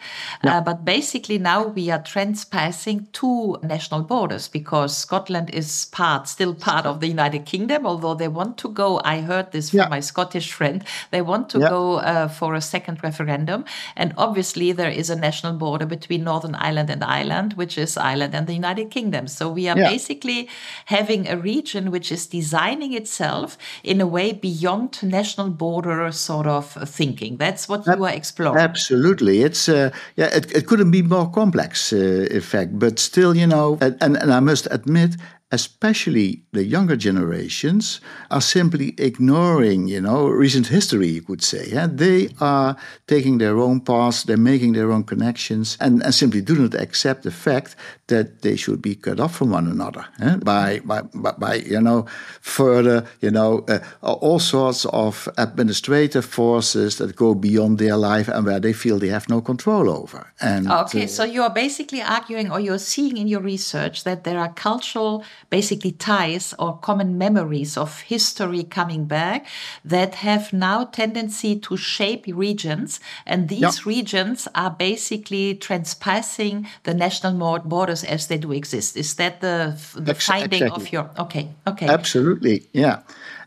Yeah. 0.43 0.63
but 0.63 0.77
basically, 0.83 1.39
now 1.39 1.73
we 1.75 1.91
are 1.91 2.01
transpassing 2.03 3.07
two 3.11 3.57
national 3.61 4.03
borders 4.03 4.49
because 4.49 4.97
Scotland 4.97 5.49
is 5.53 5.88
part, 5.91 6.27
still 6.27 6.53
part 6.53 6.85
of 6.85 6.99
the 6.99 7.07
United 7.07 7.45
Kingdom, 7.45 7.85
although 7.85 8.17
they 8.17 8.29
want 8.29 8.57
to 8.57 8.69
go. 8.73 9.01
I 9.13 9.21
heard 9.21 9.51
this 9.51 9.69
from 9.69 9.79
yeah. 9.79 9.95
my 9.95 10.01
Scottish 10.01 10.53
friend. 10.57 10.83
They 11.09 11.21
want 11.21 11.49
to 11.49 11.59
yeah. 11.59 11.69
go 11.69 12.27
for 12.39 12.55
a 12.55 12.61
second 12.61 12.97
referendum, 13.03 13.63
and 13.95 14.13
obviously 14.15 14.73
there 14.73 14.93
is 14.99 15.09
a 15.09 15.15
national 15.15 15.53
border 15.53 15.88
between 15.88 16.23
Northern 16.23 16.55
Ireland 16.67 16.89
and 16.89 17.03
Ireland, 17.03 17.53
which 17.53 17.77
is 17.77 17.97
Ireland 17.97 18.35
and 18.35 18.45
the 18.47 18.53
United 18.53 18.88
Kingdom. 18.91 19.27
So 19.27 19.53
we 19.53 19.69
are 19.69 19.75
basically 19.75 20.49
having 20.85 21.27
a 21.27 21.37
region 21.37 21.91
which 21.91 22.11
is 22.11 22.27
designing 22.27 22.93
itself 22.93 23.57
in 23.83 24.01
a 24.01 24.07
way 24.07 24.31
beyond 24.33 25.01
national 25.03 25.49
border 25.49 26.11
sort 26.11 26.47
of 26.47 26.71
thinking. 26.89 27.37
That's 27.37 27.67
what 27.67 27.85
you 27.85 28.03
are 28.03 28.11
exploring. 28.11 28.59
Absolutely, 28.59 29.41
it's 29.41 29.69
uh, 29.69 29.91
yeah, 30.15 30.35
it, 30.35 30.51
it 30.55 30.67
couldn't 30.67 30.91
be 30.91 31.01
more 31.01 31.29
complex, 31.29 31.93
uh, 31.93 32.27
in 32.29 32.41
fact. 32.41 32.77
But 32.77 32.99
still, 32.99 33.35
you 33.35 33.47
know, 33.47 33.77
and, 33.81 34.17
and 34.17 34.33
I 34.33 34.39
must 34.39 34.67
admit, 34.71 35.15
especially 35.51 36.44
the 36.51 36.63
younger 36.63 36.96
generations, 36.96 38.01
are 38.29 38.41
simply 38.41 38.94
ignoring, 38.98 39.88
you 39.88 40.00
know, 40.00 40.27
recent 40.27 40.68
history, 40.68 41.08
you 41.08 41.22
could 41.22 41.41
say. 41.41 41.68
Yeah? 41.70 41.88
They 41.89 42.29
are 42.39 42.77
taking 43.08 43.39
their 43.39 43.58
own 43.58 43.82
paths, 43.82 44.24
they're 44.24 44.38
making 44.38 44.74
their 44.74 44.91
own 44.91 45.03
connections, 45.03 45.77
and, 45.79 46.03
and 46.03 46.13
simply 46.13 46.41
do 46.41 46.56
not 46.56 46.75
accept 46.75 47.24
the 47.24 47.32
fact 47.32 47.75
that 48.08 48.44
they 48.44 48.56
should 48.56 48.82
be 48.82 48.96
cut 48.96 49.20
off 49.20 49.36
from 49.36 49.50
one 49.50 49.68
another 49.68 50.06
yeah? 50.20 50.36
by, 50.38 50.79
by, 50.79 51.01
by, 51.13 51.56
you 51.56 51.82
know, 51.82 52.06
further, 52.41 53.06
you 53.22 53.32
know, 53.32 53.65
uh, 53.68 53.79
all 54.03 54.39
sorts 54.39 54.86
of 54.86 55.27
administrative 55.38 56.25
forces 56.25 56.98
that 56.98 57.15
go 57.15 57.34
beyond 57.34 57.79
their 57.79 57.98
life 57.98 58.27
and 58.27 58.46
where 58.46 58.60
they 58.60 58.74
feel 58.74 59.00
they 59.00 59.08
have 59.08 59.27
no 59.29 59.41
control 59.41 59.89
over. 59.89 60.32
And 60.41 60.72
okay, 60.72 61.06
uh, 61.06 61.08
so 61.08 61.24
you 61.24 61.41
are 61.41 61.53
basically 61.53 62.01
arguing, 62.01 62.51
or 62.51 62.60
you're 62.60 62.77
seeing 62.77 63.18
in 63.18 63.27
your 63.27 63.41
research 63.41 64.03
that 64.03 64.24
there 64.24 64.39
are 64.39 64.53
cultural 64.53 65.24
basically 65.50 65.91
ties 65.91 66.53
or 66.60 66.77
common 66.77 67.18
memories 67.18 67.77
of 67.77 68.01
history 68.01 68.63
coming 68.63 69.06
back 69.06 69.46
that 69.84 70.15
have 70.15 70.53
now 70.53 70.84
tendency 70.86 71.56
to 71.56 71.75
shape 71.77 72.25
regions 72.27 73.00
and 73.25 73.50
these 73.50 73.62
yeah. 73.62 73.84
regions 73.86 74.48
are 74.56 74.72
basically 74.72 75.56
transpassing 75.56 76.68
the 76.84 76.94
national 76.94 77.60
borders 77.60 78.03
as 78.03 78.27
they 78.27 78.38
do 78.38 78.51
exist 78.51 78.96
is 78.98 79.15
that 79.15 79.41
the, 79.41 79.79
the 79.96 80.12
Ex 80.12 80.25
finding 80.25 80.63
exactly. 80.63 80.86
of 80.86 80.91
your 80.91 81.10
okay 81.18 81.50
okay 81.68 81.88
absolutely 81.88 82.63
yeah 82.74 83.01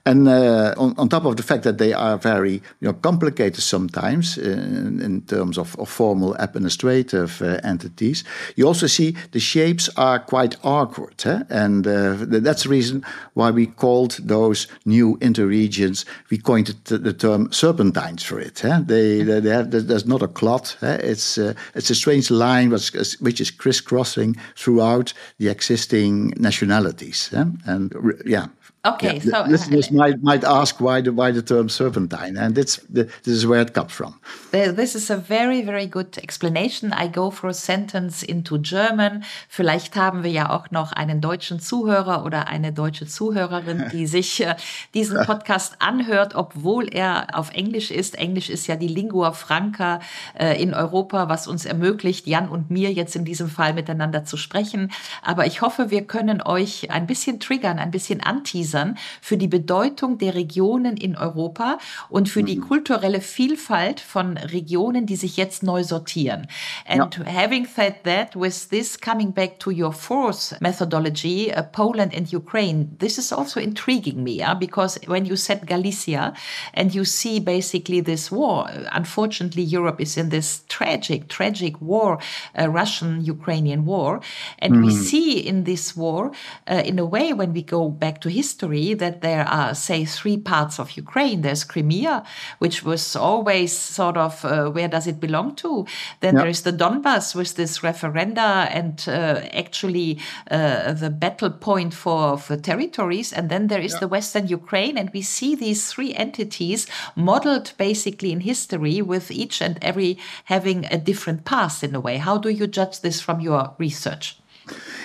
And 0.05 0.27
uh, 0.27 0.75
on, 0.77 0.95
on 0.99 1.09
top 1.09 1.25
of 1.27 1.37
the 1.37 1.45
fact 1.45 1.63
that 1.63 1.79
they 1.79 1.93
are 1.93 2.19
very 2.19 2.55
you 2.55 2.89
know, 2.89 2.93
complicated 2.93 3.63
sometimes 3.63 4.37
in, 4.37 5.01
in 5.01 5.23
terms 5.23 5.59
of, 5.59 5.79
of, 5.79 5.89
formal 5.89 6.35
administrative 6.41 7.41
uh, 7.41 7.61
entities, 7.63 8.25
you 8.57 8.67
also 8.67 8.89
see 8.89 9.15
the 9.31 9.39
shapes 9.39 9.89
are 9.97 10.19
quite 10.19 10.57
awkward. 10.65 11.23
Eh? 11.25 11.43
And 11.51 11.87
uh, 11.87 12.17
that's 12.19 12.65
the 12.65 12.69
reason 12.69 13.05
why 13.35 13.53
we 13.53 13.67
called 13.67 14.19
those 14.21 14.67
new 14.85 15.19
interregions, 15.19 16.05
we 16.31 16.39
coined 16.39 16.67
the 16.87 17.13
term 17.13 17.53
serpentines 17.53 18.25
for 18.25 18.41
it. 18.41 18.65
Eh? 18.65 18.81
They, 18.85 19.23
they, 19.23 19.51
have, 19.51 19.71
there's 19.71 20.07
not 20.07 20.23
a 20.23 20.29
clot, 20.29 20.77
eh? 20.83 20.99
it's, 21.01 21.39
uh, 21.39 21.55
it's 21.77 21.91
a 21.91 21.95
strange 21.95 22.29
line 22.29 22.71
which, 22.71 22.93
which 23.21 23.41
is 23.41 23.53
crisscrossing 23.53 24.37
throughout 24.57 25.13
the 25.39 25.49
existing 25.49 26.35
nationalities. 26.39 27.31
And 27.33 27.95
yeah, 28.27 28.47
Okay, 28.85 29.21
yeah, 29.23 29.45
so 29.45 29.49
listeners 29.49 29.91
uh, 29.93 29.95
might 29.95 30.23
might 30.25 30.43
ask 30.43 30.81
why 30.81 31.01
the 31.01 31.13
why 31.13 31.31
the 31.31 31.41
term 31.41 31.69
serpentine, 31.69 32.37
and 32.37 32.59
it's 32.59 32.79
the, 32.91 33.05
this 33.23 33.35
is 33.35 33.47
where 33.47 33.61
it 33.61 33.75
comes 33.75 33.93
from. 33.93 34.19
This 34.51 34.97
is 34.97 35.09
a 35.09 35.17
very 35.17 35.63
very 35.63 35.87
good 35.87 36.19
explanation. 36.19 36.93
I 36.93 37.07
go 37.07 37.31
for 37.31 37.47
a 37.47 37.55
sentence 37.55 38.25
into 38.25 38.59
German. 38.59 39.23
Vielleicht 39.49 39.95
haben 39.95 40.25
wir 40.25 40.33
ja 40.33 40.51
auch 40.51 40.73
noch 40.73 40.91
einen 40.91 41.21
deutschen 41.21 41.61
Zuhörer 41.61 42.25
oder 42.25 42.49
eine 42.49 42.73
deutsche 42.73 43.07
Zuhörerin, 43.07 43.85
die 43.93 44.09
sich 44.09 44.45
äh, 44.45 44.57
diesen 44.95 45.25
Podcast 45.27 45.77
anhört, 45.79 46.35
obwohl 46.35 46.89
er 46.93 47.39
auf 47.39 47.53
Englisch 47.53 47.93
ist. 47.93 48.19
Englisch 48.19 48.51
ist 48.51 48.67
ja 48.67 48.75
die 48.75 48.89
Lingua 48.89 49.31
franca 49.31 50.01
äh, 50.35 50.61
in 50.61 50.75
Europa, 50.75 51.29
was 51.29 51.47
uns 51.47 51.67
ermöglicht, 51.67 52.27
Jan 52.27 52.49
und 52.49 52.73
mir 52.73 52.93
jetzt 52.93 53.15
in 53.15 53.25
diesem 53.25 53.49
Fall 53.49 53.75
miteinander 53.75 54.25
zu 54.25 54.37
sprechen. 54.37 54.91
Aber 55.23 55.47
ich 55.47 55.63
hoffe, 55.63 55.93
wir 55.93 56.05
können 56.05 56.43
euch 56.43 56.91
ein 56.91 57.07
bisschen 57.07 57.39
triggern, 57.39 57.79
ein 57.79 57.93
bisschen 57.93 58.21
anteasern 58.21 58.72
Lesern 58.73 58.97
für 59.21 59.37
die 59.37 59.49
Bedeutung 59.49 60.19
der 60.19 60.35
Regionen 60.35 60.97
in 60.97 61.17
Europa 61.17 61.79
und 62.09 62.29
für 62.29 62.43
die 62.43 62.57
mhm. 62.57 62.69
kulturelle 62.69 63.21
Vielfalt 63.21 64.01
von 64.01 64.37
Regionen, 64.37 65.07
die 65.07 65.17
sich 65.17 65.37
jetzt 65.37 65.63
neu 65.63 65.85
sortieren. 65.85 66.47
And 66.87 67.17
ja. 67.17 67.25
having 67.27 67.67
said 67.67 67.95
that, 68.05 68.35
with 68.35 68.69
this 68.69 68.99
coming 68.99 69.33
back 69.33 69.59
to 69.61 69.71
your 69.71 69.93
fourth 69.93 70.61
methodology, 70.61 71.53
uh, 71.53 71.63
Poland 71.63 72.15
and 72.15 72.33
Ukraine, 72.33 72.97
this 72.99 73.19
is 73.19 73.33
also 73.33 73.61
intriguing 73.61 74.23
me, 74.23 74.37
yeah? 74.37 74.55
because 74.55 74.99
when 75.07 75.25
you 75.25 75.37
said 75.37 75.67
Galicia 75.67 76.33
and 76.75 76.95
you 76.95 77.05
see 77.05 77.41
basically 77.41 78.01
this 78.03 78.31
war, 78.31 78.69
unfortunately, 78.93 79.63
Europe 79.63 80.01
is 80.01 80.17
in 80.17 80.31
this 80.31 80.63
tragic, 80.69 81.29
tragic 81.29 81.81
war, 81.81 82.19
uh, 82.59 82.69
Russian 82.69 83.25
Ukrainian 83.25 83.85
war. 83.85 84.21
And 84.59 84.77
mm. 84.77 84.85
we 84.85 84.91
see 84.91 85.39
in 85.39 85.65
this 85.65 85.97
war, 85.97 86.33
uh, 86.71 86.83
in 86.85 86.99
a 86.99 87.05
way, 87.05 87.33
when 87.33 87.53
we 87.53 87.63
go 87.63 87.89
back 87.89 88.21
to 88.23 88.29
history, 88.29 88.62
history 88.63 88.95
that 88.95 89.21
there 89.21 89.45
are, 89.45 89.75
say, 89.75 90.05
three 90.05 90.37
parts 90.37 90.79
of 90.79 90.97
Ukraine. 90.97 91.43
There's 91.43 91.65
Crimea, 91.65 92.25
which 92.59 92.85
was 92.85 93.17
always 93.17 93.77
sort 93.77 94.17
of 94.17 94.45
uh, 94.45 94.71
where 94.71 94.89
does 94.89 95.07
it 95.07 95.21
belong 95.21 95.55
to? 95.57 95.87
Then 96.21 96.35
yep. 96.35 96.43
there 96.43 96.51
is 96.51 96.63
the 96.63 96.73
Donbass 96.73 97.35
with 97.35 97.55
this 97.57 97.81
referenda 97.81 98.69
and 98.71 99.05
uh, 99.09 99.43
actually 99.53 100.19
uh, 100.51 100.93
the 100.93 101.11
battle 101.11 101.51
point 101.51 101.95
for, 101.95 102.39
for 102.39 102.57
territories. 102.57 103.33
And 103.33 103.49
then 103.49 103.69
there 103.69 103.81
is 103.81 103.93
yep. 103.93 104.01
the 104.01 104.09
Western 104.09 104.47
Ukraine. 104.49 104.99
And 104.99 105.11
we 105.13 105.23
see 105.23 105.55
these 105.55 105.93
three 105.93 106.15
entities 106.15 106.87
modeled 107.17 107.73
basically 107.79 108.33
in 108.33 108.41
history 108.41 109.03
with 109.03 109.31
each 109.31 109.61
and 109.61 109.79
every 109.83 110.19
having 110.45 110.87
a 110.87 110.99
different 110.99 111.45
past 111.45 111.83
in 111.83 111.95
a 111.95 112.01
way. 112.01 112.19
How 112.19 112.39
do 112.39 112.49
you 112.49 112.67
judge 112.67 113.01
this 113.01 113.21
from 113.21 113.41
your 113.41 113.75
research? 113.79 114.37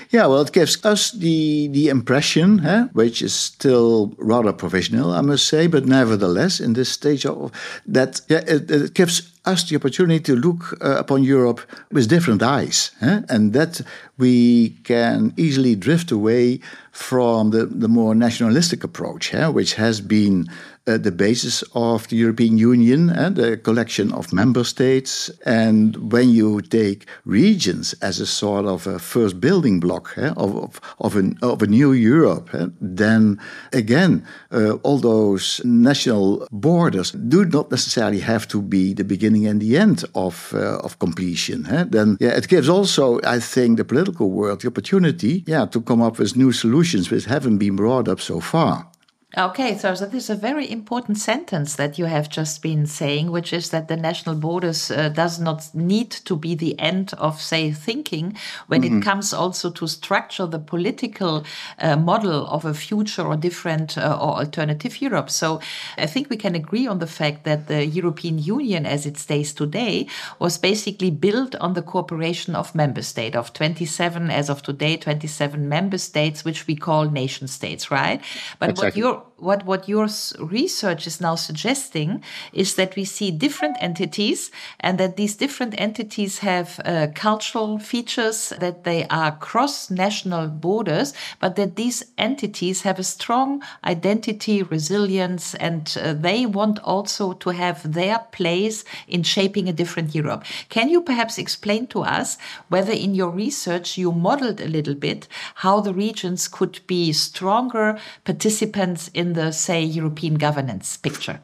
Yeah, 0.09 0.27
well, 0.27 0.41
it 0.41 0.53
gives 0.53 0.85
us 0.85 1.11
the 1.11 1.67
the 1.67 1.89
impression, 1.89 2.65
eh, 2.65 2.87
which 2.93 3.21
is 3.21 3.33
still 3.33 4.13
rather 4.17 4.53
provisional, 4.53 5.11
I 5.11 5.21
must 5.21 5.47
say, 5.47 5.67
but 5.67 5.85
nevertheless, 5.85 6.59
in 6.59 6.73
this 6.73 6.89
stage 6.89 7.25
of 7.25 7.51
that, 7.85 8.21
yeah, 8.29 8.43
it, 8.47 8.71
it 8.71 8.93
gives 8.93 9.33
us 9.47 9.63
the 9.69 9.75
opportunity 9.75 10.19
to 10.19 10.35
look 10.35 10.77
uh, 10.81 10.97
upon 10.97 11.23
Europe 11.23 11.61
with 11.91 12.07
different 12.09 12.43
eyes, 12.43 12.91
eh? 13.01 13.21
and 13.29 13.53
that 13.53 13.81
we 14.17 14.69
can 14.83 15.33
easily 15.37 15.75
drift 15.75 16.11
away 16.11 16.59
from 16.91 17.51
the, 17.51 17.65
the 17.65 17.87
more 17.87 18.13
nationalistic 18.13 18.83
approach, 18.83 19.33
eh? 19.33 19.47
which 19.47 19.75
has 19.75 20.01
been 20.01 20.47
uh, 20.87 20.97
the 20.97 21.11
basis 21.11 21.63
of 21.73 22.07
the 22.07 22.15
European 22.15 22.57
Union 22.57 23.09
and 23.09 23.35
the 23.35 23.57
collection 23.57 24.11
of 24.13 24.33
member 24.33 24.63
states. 24.63 25.29
And 25.45 26.11
when 26.11 26.29
you 26.29 26.61
take 26.61 27.05
regions 27.25 27.93
as 28.01 28.19
a 28.19 28.25
sort 28.25 28.65
of 28.65 28.87
a 28.87 28.99
first 28.99 29.39
building 29.39 29.79
block 29.79 30.13
eh, 30.17 30.33
of, 30.37 30.55
of, 30.55 30.81
of, 30.99 31.15
an, 31.15 31.37
of 31.41 31.61
a 31.61 31.67
new 31.67 31.91
Europe, 31.91 32.49
eh, 32.53 32.67
then 32.81 33.39
again, 33.73 34.25
uh, 34.51 34.73
all 34.83 34.97
those 34.97 35.61
national 35.65 36.47
borders 36.51 37.11
do 37.11 37.45
not 37.45 37.71
necessarily 37.71 38.19
have 38.19 38.47
to 38.47 38.61
be 38.61 38.93
the 38.93 39.03
beginning 39.03 39.45
and 39.45 39.61
the 39.61 39.77
end 39.77 40.03
of, 40.15 40.53
uh, 40.53 40.77
of 40.79 40.99
completion. 40.99 41.67
Eh? 41.67 41.85
Then 41.89 42.17
yeah, 42.19 42.35
it 42.35 42.47
gives 42.47 42.69
also, 42.69 43.19
I 43.23 43.39
think, 43.39 43.77
the 43.77 43.85
political 43.85 44.29
world 44.29 44.61
the 44.61 44.67
opportunity 44.67 45.43
yeah, 45.45 45.65
to 45.67 45.81
come 45.81 46.01
up 46.01 46.19
with 46.19 46.35
new 46.35 46.51
solutions 46.51 47.11
which 47.11 47.25
haven't 47.25 47.57
been 47.57 47.75
brought 47.75 48.07
up 48.07 48.19
so 48.19 48.39
far. 48.39 48.89
Okay, 49.35 49.77
so 49.77 49.93
that 49.93 50.13
is 50.13 50.29
a 50.29 50.35
very 50.35 50.71
important 50.71 51.17
sentence 51.17 51.75
that 51.75 51.99
you 51.99 52.05
have 52.05 52.29
just 52.29 52.61
been 52.61 52.85
saying, 52.85 53.29
which 53.29 53.51
is 53.51 53.71
that 53.71 53.89
the 53.89 53.97
national 53.97 54.35
borders 54.35 54.89
uh, 54.89 55.09
does 55.09 55.37
not 55.37 55.69
need 55.75 56.09
to 56.11 56.37
be 56.37 56.55
the 56.55 56.79
end 56.79 57.13
of, 57.17 57.41
say, 57.41 57.69
thinking 57.71 58.37
when 58.67 58.81
mm 58.81 58.87
-hmm. 58.87 58.97
it 58.97 59.03
comes 59.03 59.33
also 59.33 59.69
to 59.69 59.87
structure 59.87 60.47
the 60.49 60.59
political 60.59 61.43
uh, 61.83 61.97
model 61.97 62.47
of 62.47 62.65
a 62.65 62.73
future 62.73 63.27
or 63.27 63.37
different 63.37 63.97
uh, 63.97 64.23
or 64.23 64.39
alternative 64.39 65.05
Europe. 65.05 65.29
So 65.29 65.59
I 65.97 66.07
think 66.07 66.29
we 66.29 66.37
can 66.37 66.55
agree 66.55 66.89
on 66.89 66.99
the 66.99 67.07
fact 67.07 67.43
that 67.43 67.67
the 67.67 67.85
European 67.85 68.39
Union, 68.39 68.85
as 68.85 69.05
it 69.05 69.17
stays 69.17 69.53
today, 69.53 70.07
was 70.37 70.59
basically 70.59 71.11
built 71.11 71.55
on 71.59 71.73
the 71.73 71.83
cooperation 71.83 72.55
of 72.55 72.73
member 72.73 73.03
states 73.03 73.35
of 73.35 73.51
27 73.51 74.29
as 74.29 74.49
of 74.49 74.61
today, 74.61 74.97
27 74.97 75.67
member 75.67 75.99
states, 75.99 76.43
which 76.43 76.65
we 76.67 76.75
call 76.75 77.11
nation 77.11 77.47
states, 77.47 77.91
right? 77.91 78.21
But 78.59 78.69
exactly. 78.69 78.85
what 78.85 78.95
you're 78.97 79.16
out 79.17 79.36
what 79.37 79.65
what 79.65 79.87
your 79.87 80.07
research 80.39 81.05
is 81.05 81.21
now 81.21 81.35
suggesting 81.35 82.23
is 82.53 82.75
that 82.75 82.95
we 82.95 83.05
see 83.05 83.29
different 83.29 83.77
entities 83.79 84.51
and 84.79 84.97
that 84.97 85.15
these 85.15 85.35
different 85.35 85.79
entities 85.79 86.39
have 86.39 86.79
uh, 86.85 87.07
cultural 87.13 87.77
features 87.77 88.51
that 88.59 88.83
they 88.83 89.05
are 89.07 89.31
cross 89.37 89.89
national 89.89 90.47
borders 90.47 91.13
but 91.39 91.55
that 91.55 91.75
these 91.75 92.03
entities 92.17 92.81
have 92.81 92.97
a 92.97 93.03
strong 93.03 93.61
identity 93.83 94.63
resilience 94.63 95.53
and 95.55 95.97
uh, 96.01 96.13
they 96.13 96.45
want 96.45 96.79
also 96.79 97.33
to 97.33 97.49
have 97.51 97.93
their 97.93 98.19
place 98.31 98.83
in 99.07 99.21
shaping 99.23 99.69
a 99.69 99.73
different 99.73 100.15
Europe. 100.15 100.43
Can 100.69 100.89
you 100.89 101.01
perhaps 101.01 101.37
explain 101.37 101.87
to 101.87 102.01
us 102.01 102.37
whether 102.69 102.93
in 102.93 103.13
your 103.13 103.29
research 103.29 103.97
you 103.97 104.11
modeled 104.11 104.59
a 104.61 104.67
little 104.67 104.95
bit 104.95 105.27
how 105.55 105.79
the 105.81 105.93
regions 105.93 106.47
could 106.47 106.79
be 106.87 107.13
stronger 107.13 107.99
participants 108.23 109.09
in 109.13 109.26
in 109.27 109.33
the, 109.33 109.51
say, 109.51 109.83
European 109.83 110.35
governance 110.35 110.97
picture? 110.97 111.39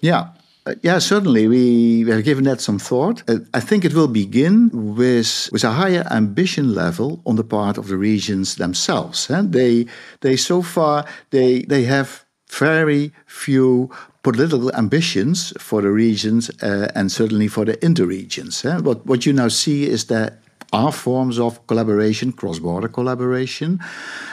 Yeah. 0.00 0.28
Uh, 0.66 0.74
yeah, 0.82 0.98
certainly. 0.98 1.46
We, 1.46 2.04
we 2.04 2.10
have 2.10 2.24
given 2.24 2.44
that 2.44 2.60
some 2.60 2.78
thought. 2.78 3.22
Uh, 3.28 3.38
I 3.52 3.60
think 3.60 3.84
it 3.84 3.94
will 3.94 4.08
begin 4.08 4.70
with, 4.72 5.48
with 5.52 5.64
a 5.64 5.72
higher 5.72 6.06
ambition 6.10 6.74
level 6.74 7.20
on 7.24 7.36
the 7.36 7.44
part 7.44 7.78
of 7.78 7.88
the 7.88 7.96
regions 7.96 8.56
themselves. 8.56 9.30
And 9.30 9.52
they, 9.52 9.86
they 10.20 10.36
so 10.36 10.62
far, 10.62 11.04
they, 11.30 11.62
they 11.62 11.84
have 11.84 12.24
very 12.50 13.12
few 13.26 13.90
political 14.22 14.74
ambitions 14.74 15.52
for 15.58 15.82
the 15.82 15.90
regions 15.90 16.50
uh, 16.62 16.90
and 16.94 17.12
certainly 17.12 17.48
for 17.48 17.64
the 17.66 17.76
interregions. 17.82 18.64
Eh? 18.64 18.78
What, 18.80 19.04
what 19.04 19.26
you 19.26 19.32
now 19.32 19.48
see 19.48 19.86
is 19.86 20.06
that 20.06 20.38
are 20.74 20.92
forms 20.92 21.38
of 21.38 21.64
collaboration, 21.66 22.32
cross 22.32 22.58
border 22.58 22.88
collaboration, 22.88 23.80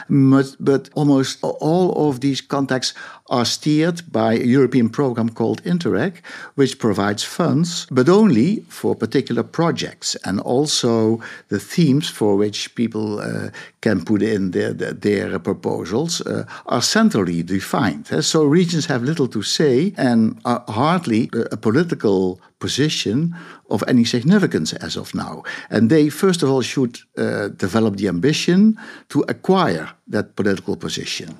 but, 0.08 0.56
but 0.58 0.90
almost 0.94 1.38
all 1.42 2.08
of 2.08 2.20
these 2.20 2.40
contacts 2.40 2.94
are 3.30 3.44
steered 3.44 4.02
by 4.10 4.34
a 4.34 4.44
European 4.44 4.88
program 4.88 5.28
called 5.28 5.62
Interreg, 5.62 6.14
which 6.56 6.78
provides 6.78 7.22
funds, 7.22 7.86
but 7.90 8.08
only 8.08 8.60
for 8.68 8.94
particular 8.94 9.42
projects 9.42 10.16
and 10.24 10.40
also 10.40 11.20
the 11.48 11.60
themes 11.60 12.10
for 12.10 12.36
which 12.36 12.74
people 12.74 13.20
uh, 13.20 13.50
can 13.82 14.04
put 14.04 14.22
in 14.22 14.52
their, 14.52 14.72
their, 14.72 15.38
proposals 15.38 16.20
uh, 16.22 16.44
are 16.66 16.80
centrally 16.80 17.42
defined. 17.42 18.06
So 18.24 18.44
regions 18.44 18.86
have 18.86 19.02
little 19.02 19.28
to 19.28 19.42
say 19.42 19.92
and 19.98 20.40
are 20.44 20.64
hardly 20.68 21.28
a 21.50 21.56
political 21.56 22.40
position 22.60 23.34
of 23.68 23.82
any 23.88 24.04
significance 24.04 24.72
as 24.86 24.96
of 24.96 25.14
now. 25.14 25.42
And 25.68 25.90
they, 25.90 26.08
first 26.10 26.42
of 26.42 26.48
all, 26.50 26.62
should 26.62 27.00
uh, 27.16 27.48
develop 27.48 27.96
the 27.96 28.08
ambition 28.08 28.78
to 29.08 29.24
acquire 29.28 29.88
that 30.12 30.36
political 30.36 30.76
position. 30.76 31.36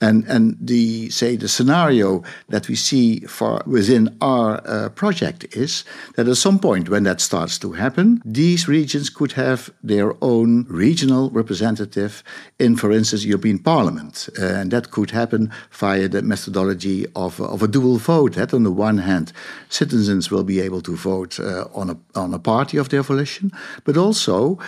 And, 0.00 0.24
and 0.26 0.56
the, 0.60 1.10
say, 1.10 1.36
the 1.36 1.48
scenario 1.48 2.22
that 2.48 2.68
we 2.68 2.74
see 2.74 3.20
for 3.20 3.62
within 3.66 4.16
our 4.20 4.62
uh, 4.64 4.88
project 4.88 5.44
is 5.54 5.84
that 6.16 6.28
at 6.28 6.36
some 6.36 6.58
point 6.58 6.88
when 6.88 7.04
that 7.04 7.20
starts 7.20 7.58
to 7.58 7.72
happen, 7.72 8.22
these 8.24 8.66
regions 8.66 9.10
could 9.10 9.32
have 9.32 9.70
their 9.82 10.14
own 10.20 10.64
regional 10.68 11.30
representative 11.30 12.22
in, 12.58 12.76
for 12.76 12.90
instance, 12.90 13.24
European 13.24 13.58
Parliament. 13.58 14.28
Uh, 14.38 14.46
and 14.46 14.70
that 14.70 14.90
could 14.90 15.10
happen 15.10 15.50
via 15.70 16.08
the 16.08 16.22
methodology 16.22 17.06
of, 17.14 17.40
of 17.40 17.62
a 17.62 17.68
dual 17.68 17.98
vote. 17.98 18.34
That 18.34 18.54
on 18.54 18.62
the 18.62 18.70
one 18.70 18.98
hand, 18.98 19.32
citizens 19.68 20.30
will 20.30 20.44
be 20.44 20.60
able 20.60 20.80
to 20.82 20.96
vote 20.96 21.38
uh, 21.38 21.66
on, 21.74 21.90
a, 21.90 21.96
on 22.14 22.34
a 22.34 22.38
party 22.38 22.78
of 22.78 22.88
their 22.88 23.02
volition, 23.02 23.52
but 23.84 23.96
also 23.96 24.58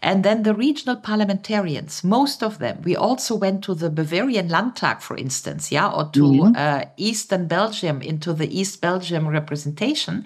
And 0.00 0.24
then 0.24 0.42
the 0.42 0.54
regional 0.54 0.96
parliamentarians, 0.96 2.02
most 2.04 2.42
of 2.42 2.58
them, 2.58 2.82
we 2.84 2.96
also 2.96 3.34
went 3.34 3.62
to 3.64 3.74
the 3.74 3.90
Bavarian 3.90 4.48
Landtag, 4.48 5.00
for 5.00 5.16
instance, 5.16 5.72
yeah, 5.72 5.90
or 5.90 6.10
to 6.12 6.22
mm-hmm. 6.22 6.56
uh, 6.56 6.84
Eastern 6.96 7.46
Belgium, 7.46 8.02
into 8.02 8.32
the 8.32 8.48
East 8.48 8.80
Belgium 8.80 9.28
representation. 9.28 10.24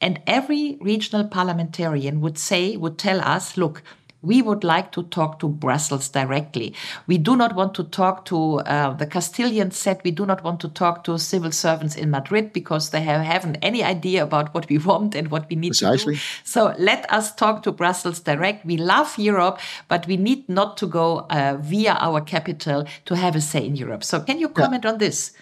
And 0.00 0.20
every 0.26 0.78
regional 0.80 1.28
parliamentarian 1.28 2.20
would 2.20 2.38
say, 2.38 2.76
would 2.76 2.96
tell 2.96 3.20
us, 3.20 3.56
look, 3.56 3.82
we 4.22 4.42
would 4.42 4.64
like 4.64 4.92
to 4.92 5.02
talk 5.04 5.38
to 5.40 5.48
Brussels 5.48 6.08
directly. 6.08 6.74
We 7.06 7.18
do 7.18 7.36
not 7.36 7.54
want 7.54 7.74
to 7.74 7.84
talk 7.84 8.24
to 8.26 8.60
uh, 8.60 8.92
the 8.94 9.06
Castilian 9.06 9.70
said 9.70 10.00
we 10.04 10.10
do 10.10 10.26
not 10.26 10.44
want 10.44 10.60
to 10.60 10.68
talk 10.68 11.04
to 11.04 11.18
civil 11.18 11.52
servants 11.52 11.96
in 11.96 12.10
Madrid 12.10 12.52
because 12.52 12.90
they 12.90 13.00
have, 13.02 13.22
haven't 13.22 13.56
any 13.62 13.82
idea 13.82 14.22
about 14.22 14.54
what 14.54 14.68
we 14.68 14.78
want 14.78 15.14
and 15.14 15.30
what 15.30 15.48
we 15.48 15.56
need 15.56 15.70
Precisely. 15.70 16.14
to 16.14 16.20
do. 16.20 16.26
So 16.44 16.74
let 16.78 17.10
us 17.12 17.34
talk 17.34 17.62
to 17.62 17.72
Brussels 17.72 18.20
direct. 18.20 18.66
We 18.66 18.76
love 18.76 19.18
Europe, 19.18 19.58
but 19.88 20.06
we 20.06 20.16
need 20.16 20.48
not 20.48 20.76
to 20.78 20.86
go 20.86 21.26
uh, 21.30 21.56
via 21.60 21.96
our 22.00 22.20
capital 22.20 22.86
to 23.06 23.16
have 23.16 23.36
a 23.36 23.40
say 23.40 23.64
in 23.64 23.76
Europe. 23.76 24.04
So 24.04 24.20
can 24.20 24.38
you 24.38 24.48
comment 24.48 24.84
yeah. 24.84 24.90
on 24.90 24.98
this? 24.98 25.32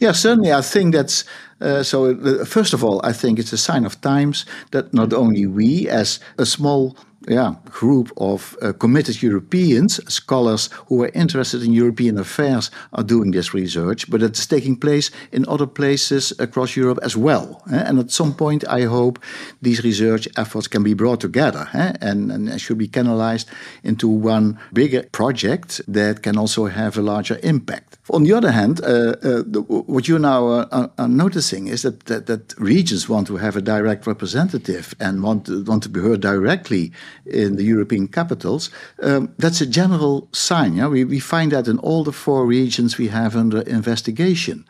Yeah, 0.00 0.12
certainly. 0.12 0.52
I 0.52 0.62
think 0.62 0.94
that's 0.94 1.24
uh, 1.60 1.82
so. 1.82 2.12
Uh, 2.12 2.44
first 2.44 2.72
of 2.72 2.82
all, 2.82 3.00
I 3.04 3.12
think 3.12 3.38
it's 3.38 3.52
a 3.52 3.58
sign 3.58 3.84
of 3.84 4.00
times 4.00 4.46
that 4.70 4.94
not 4.94 5.12
only 5.12 5.46
we, 5.46 5.88
as 5.88 6.20
a 6.38 6.46
small 6.46 6.96
yeah, 7.26 7.54
group 7.64 8.12
of 8.16 8.56
uh, 8.62 8.72
committed 8.72 9.22
Europeans, 9.22 10.00
scholars 10.12 10.70
who 10.86 11.02
are 11.02 11.10
interested 11.14 11.62
in 11.62 11.72
European 11.72 12.18
affairs, 12.18 12.70
are 12.92 13.02
doing 13.02 13.32
this 13.32 13.52
research, 13.52 14.08
but 14.10 14.22
it's 14.22 14.46
taking 14.46 14.76
place 14.76 15.10
in 15.32 15.44
other 15.48 15.66
places 15.66 16.32
across 16.38 16.76
Europe 16.76 16.98
as 17.02 17.16
well. 17.16 17.62
Eh? 17.72 17.82
And 17.86 17.98
at 17.98 18.10
some 18.10 18.34
point, 18.34 18.64
I 18.68 18.82
hope 18.82 19.18
these 19.60 19.82
research 19.82 20.28
efforts 20.36 20.68
can 20.68 20.82
be 20.82 20.94
brought 20.94 21.20
together 21.20 21.68
eh? 21.74 21.92
and, 22.00 22.30
and 22.30 22.60
should 22.60 22.78
be 22.78 22.88
canalized 22.88 23.48
into 23.82 24.08
one 24.08 24.58
bigger 24.72 25.02
project 25.12 25.80
that 25.88 26.22
can 26.22 26.38
also 26.38 26.66
have 26.66 26.96
a 26.96 27.02
larger 27.02 27.38
impact. 27.42 27.98
On 28.10 28.24
the 28.24 28.32
other 28.32 28.52
hand, 28.52 28.80
uh, 28.80 28.86
uh, 28.86 29.42
the, 29.46 29.60
what 29.68 30.08
you're 30.08 30.18
now 30.18 30.46
uh, 30.48 30.88
are 30.96 31.08
noticing 31.08 31.66
is 31.66 31.82
that, 31.82 32.06
that, 32.06 32.26
that 32.26 32.54
regions 32.58 33.08
want 33.08 33.26
to 33.26 33.36
have 33.36 33.56
a 33.56 33.60
direct 33.60 34.06
representative 34.06 34.94
and 34.98 35.22
want 35.22 35.48
want 35.66 35.82
to 35.82 35.88
be 35.88 36.00
heard 36.00 36.20
directly 36.20 36.92
in 37.26 37.56
the 37.56 37.64
European 37.64 38.08
capitals, 38.08 38.70
um, 39.02 39.32
that's 39.38 39.60
a 39.60 39.66
general 39.66 40.28
sign. 40.32 40.74
Yeah? 40.74 40.88
We, 40.88 41.04
we 41.04 41.20
find 41.20 41.52
that 41.52 41.68
in 41.68 41.78
all 41.78 42.04
the 42.04 42.12
four 42.12 42.46
regions 42.46 42.98
we 42.98 43.08
have 43.08 43.36
under 43.36 43.60
investigation. 43.62 44.64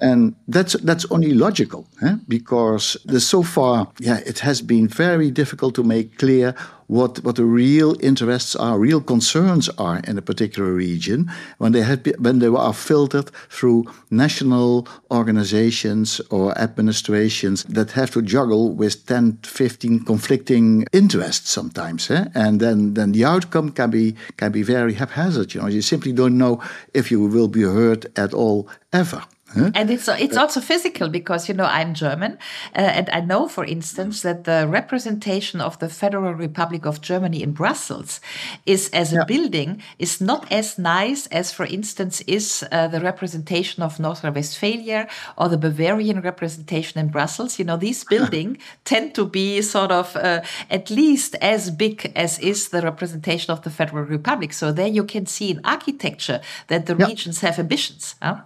And 0.00 0.34
that's, 0.48 0.74
that's 0.74 1.06
only 1.10 1.34
logical 1.34 1.86
eh? 2.02 2.16
because 2.28 2.96
so 3.18 3.42
far, 3.42 3.88
yeah, 3.98 4.18
it 4.26 4.40
has 4.40 4.62
been 4.62 4.88
very 4.88 5.30
difficult 5.30 5.74
to 5.74 5.82
make 5.82 6.18
clear 6.18 6.54
what, 6.86 7.22
what 7.24 7.36
the 7.36 7.44
real 7.44 7.96
interests 8.00 8.54
are, 8.56 8.78
real 8.78 9.00
concerns 9.00 9.68
are 9.70 10.00
in 10.00 10.18
a 10.18 10.22
particular 10.22 10.72
region 10.72 11.30
when 11.58 11.72
they, 11.72 11.82
have, 11.82 12.06
when 12.18 12.38
they 12.38 12.46
are 12.46 12.74
filtered 12.74 13.30
through 13.48 13.84
national 14.10 14.86
organizations 15.10 16.20
or 16.30 16.56
administrations 16.58 17.64
that 17.64 17.92
have 17.92 18.10
to 18.10 18.22
juggle 18.22 18.74
with 18.74 19.06
10, 19.06 19.38
15 19.42 20.04
conflicting 20.04 20.84
interests 20.92 21.50
sometimes. 21.50 22.10
Eh? 22.10 22.26
And 22.34 22.60
then, 22.60 22.94
then 22.94 23.12
the 23.12 23.24
outcome 23.24 23.70
can 23.70 23.90
be, 23.90 24.14
can 24.36 24.52
be 24.52 24.62
very 24.62 24.94
haphazard. 24.94 25.54
You 25.54 25.62
know, 25.62 25.68
you 25.68 25.82
simply 25.82 26.12
don't 26.12 26.38
know 26.38 26.62
if 26.92 27.10
you 27.10 27.20
will 27.20 27.48
be 27.48 27.62
heard 27.62 28.06
at 28.16 28.34
all 28.34 28.68
ever. 28.92 29.24
Huh? 29.54 29.70
And 29.74 29.90
it's 29.90 30.08
it's 30.08 30.36
also 30.36 30.60
physical 30.60 31.08
because 31.08 31.48
you 31.48 31.54
know 31.54 31.64
I'm 31.64 31.94
German, 31.94 32.38
uh, 32.74 32.80
and 32.80 33.08
I 33.10 33.20
know, 33.20 33.48
for 33.48 33.64
instance, 33.64 34.22
that 34.22 34.44
the 34.44 34.66
representation 34.68 35.60
of 35.60 35.78
the 35.78 35.88
Federal 35.88 36.34
Republic 36.34 36.86
of 36.86 37.00
Germany 37.00 37.42
in 37.42 37.52
Brussels 37.52 38.20
is 38.66 38.88
as 38.90 39.12
a 39.12 39.16
yeah. 39.16 39.24
building 39.24 39.82
is 39.98 40.20
not 40.20 40.50
as 40.50 40.78
nice 40.78 41.26
as, 41.28 41.52
for 41.52 41.66
instance, 41.66 42.20
is 42.22 42.64
uh, 42.72 42.88
the 42.88 43.00
representation 43.00 43.82
of 43.82 44.00
North 44.00 44.24
Rhine-Westphalia 44.24 45.08
or 45.38 45.48
the 45.48 45.58
Bavarian 45.58 46.20
representation 46.20 47.00
in 47.00 47.08
Brussels. 47.08 47.58
You 47.58 47.64
know, 47.64 47.76
these 47.76 48.04
buildings 48.12 48.58
tend 48.84 49.14
to 49.14 49.24
be 49.24 49.62
sort 49.62 49.92
of 49.92 50.16
uh, 50.16 50.42
at 50.70 50.90
least 50.90 51.36
as 51.40 51.70
big 51.70 52.12
as 52.16 52.38
is 52.40 52.68
the 52.70 52.82
representation 52.82 53.52
of 53.52 53.62
the 53.62 53.70
Federal 53.70 54.04
Republic. 54.04 54.52
So 54.52 54.72
there 54.72 54.88
you 54.88 55.04
can 55.04 55.26
see 55.26 55.50
in 55.50 55.60
architecture 55.64 56.40
that 56.68 56.86
the 56.86 56.96
yeah. 56.96 57.06
regions 57.06 57.40
have 57.40 57.58
ambitions. 57.58 58.16
Huh? 58.20 58.42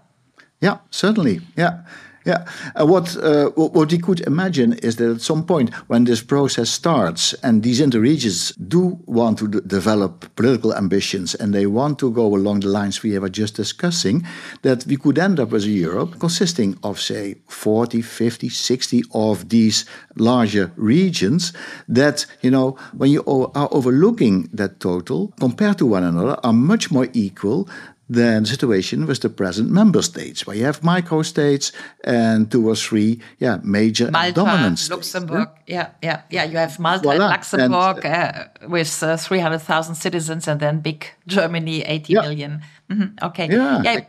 Yeah, 0.61 0.79
certainly. 0.91 1.41
Yeah. 1.57 1.83
Yeah, 2.29 2.45
uh, 2.79 2.85
what 2.85 3.17
uh, 3.17 3.49
what 3.57 3.91
we 3.91 3.97
could 3.99 4.21
imagine 4.27 4.75
is 4.83 4.97
that 4.97 5.11
at 5.11 5.21
some 5.23 5.45
point 5.47 5.73
when 5.87 6.05
this 6.05 6.21
process 6.23 6.69
starts 6.69 7.33
and 7.43 7.63
these 7.63 7.81
interregions 7.81 8.53
do 8.69 8.99
want 9.07 9.39
to 9.39 9.49
develop 9.49 10.27
political 10.37 10.75
ambitions 10.75 11.35
and 11.35 11.55
they 11.55 11.65
want 11.65 11.99
to 12.01 12.11
go 12.11 12.37
along 12.37 12.61
the 12.61 12.69
lines 12.69 13.03
we 13.03 13.19
were 13.19 13.31
just 13.31 13.55
discussing, 13.55 14.27
that 14.61 14.85
we 14.87 14.99
could 14.99 15.19
end 15.19 15.41
up 15.41 15.55
as 15.55 15.65
a 15.65 15.71
Europe 15.71 16.19
consisting 16.19 16.77
of 16.83 17.01
say 17.01 17.37
40, 17.47 18.03
50, 18.03 18.51
60 18.51 19.03
of 19.15 19.49
these 19.49 19.87
larger 20.17 20.71
regions 20.77 21.55
that 21.89 22.27
you 22.43 22.51
know 22.51 22.77
when 22.93 23.11
you 23.11 23.21
are 23.55 23.69
overlooking 23.71 24.51
that 24.53 24.81
total 24.81 25.33
compared 25.41 25.79
to 25.79 25.87
one 25.87 26.05
another 26.05 26.37
are 26.45 26.53
much 26.53 26.91
more 26.91 27.09
equal 27.15 27.67
than 28.09 28.43
the 28.43 28.49
situation 28.49 29.07
with 29.07 29.21
the 29.21 29.29
present 29.29 29.71
member 29.71 30.03
states, 30.03 30.47
where 30.47 30.57
you 30.57 30.65
have 30.65 30.81
microstates 30.81 31.73
and 32.05 32.51
two 32.51 32.67
or 32.69 32.75
three, 32.75 33.21
yeah, 33.39 33.59
major 33.63 34.11
Malta, 34.11 34.33
dominant 34.33 34.79
states. 34.79 34.91
Luxembourg, 34.91 35.49
yeah, 35.67 35.91
yeah, 36.03 36.23
yeah. 36.31 36.45
You 36.45 36.57
have 36.57 36.79
Malta 36.79 37.03
Voila. 37.03 37.25
and 37.25 37.33
Luxembourg 37.33 38.05
and, 38.05 38.49
uh, 38.63 38.69
with 38.69 39.03
uh, 39.03 39.17
300,000 39.17 39.95
citizens, 39.95 40.49
and 40.49 40.61
then 40.61 40.81
big 40.81 41.07
Germany, 41.27 41.83
eighty 41.83 42.15
yeah. 42.15 42.23
million. 42.23 42.63
Mm-hmm. 42.91 43.27
Okay, 43.27 43.49
yeah. 43.51 43.83
yeah. 43.83 44.01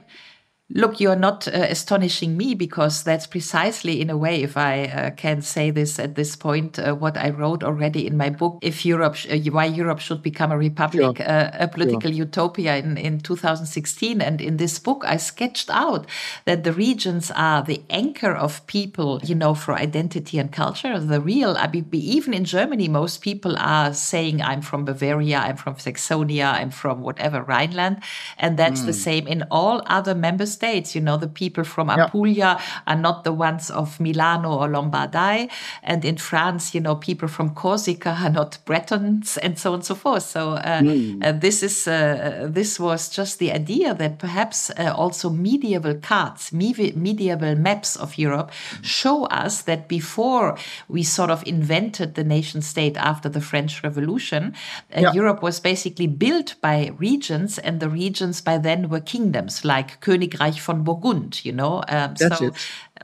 Look, 0.71 0.99
you're 0.99 1.15
not 1.15 1.47
uh, 1.47 1.65
astonishing 1.67 2.37
me 2.37 2.53
because 2.53 3.01
that's 3.01 3.25
precisely, 3.25 4.01
in 4.01 4.11
a 4.11 4.17
way, 4.17 4.43
if 4.43 4.55
I 4.55 4.83
uh, 4.83 5.09
can 5.09 5.41
say 5.41 5.71
this 5.71 5.97
at 5.97 6.13
this 6.13 6.35
point, 6.35 6.77
uh, 6.77 6.93
what 6.93 7.17
I 7.17 7.31
wrote 7.31 7.63
already 7.63 8.05
in 8.05 8.15
my 8.15 8.29
book, 8.29 8.59
"If 8.61 8.85
Europe, 8.85 9.15
uh, 9.31 9.37
Why 9.49 9.65
Europe 9.65 9.99
Should 9.99 10.21
Become 10.21 10.51
a 10.51 10.57
Republic. 10.59 11.19
Uh, 11.19 11.49
a 11.53 11.67
Political. 11.67 12.11
Utopia," 12.11 12.77
in, 12.77 12.97
in 12.97 13.19
2016. 13.19 14.21
And 14.21 14.39
in 14.39 14.57
this 14.57 14.77
book, 14.77 15.03
I 15.07 15.17
sketched 15.17 15.71
out 15.71 16.05
that 16.45 16.63
the 16.63 16.73
regions 16.73 17.31
are 17.31 17.63
the 17.63 17.81
anchor 17.89 18.31
of 18.31 18.65
people, 18.67 19.21
you 19.23 19.33
know, 19.33 19.55
for 19.55 19.73
identity 19.73 20.37
and 20.37 20.51
culture. 20.51 20.99
The 20.99 21.19
real, 21.19 21.57
I 21.57 21.67
mean, 21.67 21.87
even 21.93 22.31
in 22.35 22.45
Germany, 22.45 22.87
most 22.87 23.21
people 23.21 23.57
are 23.57 23.91
saying, 23.91 24.43
"I'm 24.43 24.61
from 24.61 24.85
Bavaria, 24.85 25.39
I'm 25.39 25.57
from 25.57 25.77
Saxonia, 25.77 26.53
I'm 26.53 26.69
from 26.69 27.01
whatever 27.01 27.41
Rhineland," 27.41 28.03
and 28.37 28.55
that's 28.55 28.81
mm. 28.81 28.85
the 28.85 28.93
same 28.93 29.25
in 29.25 29.45
all 29.49 29.81
other 29.87 30.13
member 30.13 30.45
states 30.45 30.58
States. 30.59 30.95
You 30.95 31.01
know, 31.07 31.17
the 31.25 31.31
people 31.43 31.63
from 31.63 31.89
Apulia 31.89 32.49
yeah. 32.57 32.61
are 32.89 32.99
not 33.07 33.17
the 33.23 33.35
ones 33.47 33.71
of 33.81 33.99
Milano 33.99 34.49
or 34.59 34.67
Lombardy. 34.75 35.49
And 35.83 36.01
in 36.11 36.17
France, 36.17 36.63
you 36.75 36.81
know, 36.85 36.95
people 37.09 37.29
from 37.35 37.47
Corsica 37.61 38.11
are 38.25 38.33
not 38.39 38.51
Bretons 38.65 39.37
and 39.43 39.53
so 39.61 39.69
on 39.69 39.75
and 39.75 39.85
so 39.85 39.95
forth. 39.95 40.23
So 40.23 40.41
uh, 40.53 40.81
mm. 40.81 41.23
uh, 41.23 41.31
this 41.45 41.63
is 41.63 41.87
uh, 41.87 42.47
this 42.57 42.79
was 42.79 43.09
just 43.19 43.39
the 43.39 43.51
idea 43.61 43.93
that 43.93 44.19
perhaps 44.19 44.69
uh, 44.71 44.93
also 45.03 45.29
medieval 45.29 45.95
cards, 45.95 46.51
medieval 46.51 47.55
maps 47.55 47.95
of 47.95 48.17
Europe 48.17 48.51
show 48.81 49.25
us 49.43 49.61
that 49.63 49.87
before 49.87 50.57
we 50.87 51.03
sort 51.03 51.31
of 51.31 51.43
invented 51.47 52.15
the 52.15 52.23
nation 52.23 52.61
state 52.61 52.97
after 52.97 53.29
the 53.29 53.41
French 53.41 53.83
Revolution, 53.83 54.53
uh, 54.95 55.01
yeah. 55.01 55.13
Europe 55.13 55.41
was 55.41 55.59
basically 55.59 56.07
built 56.07 56.55
by 56.61 56.91
regions, 56.97 57.59
and 57.59 57.79
the 57.79 57.89
regions 57.89 58.41
by 58.41 58.57
then 58.57 58.89
were 58.89 59.03
kingdoms 59.15 59.63
like 59.63 60.01
Königreich 60.01 60.48
Reich 60.49 60.61
von 60.61 60.83
Burgund, 60.83 61.45
you 61.45 61.53
know. 61.53 61.81
Um, 61.87 62.13
That's 62.17 62.37
so 62.37 62.45
it. 62.45 62.53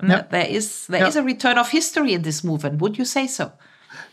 Um, 0.01 0.10
yep. 0.10 0.29
there 0.29 0.47
is 0.47 0.88
there 0.88 1.01
yep. 1.01 1.10
is 1.10 1.15
a 1.15 1.23
return 1.23 1.58
of 1.58 1.69
history 1.69 2.13
in 2.13 2.21
this 2.21 2.43
movement. 2.43 2.81
Would 2.81 2.97
you 2.97 3.05
say 3.05 3.27
so? 3.27 3.51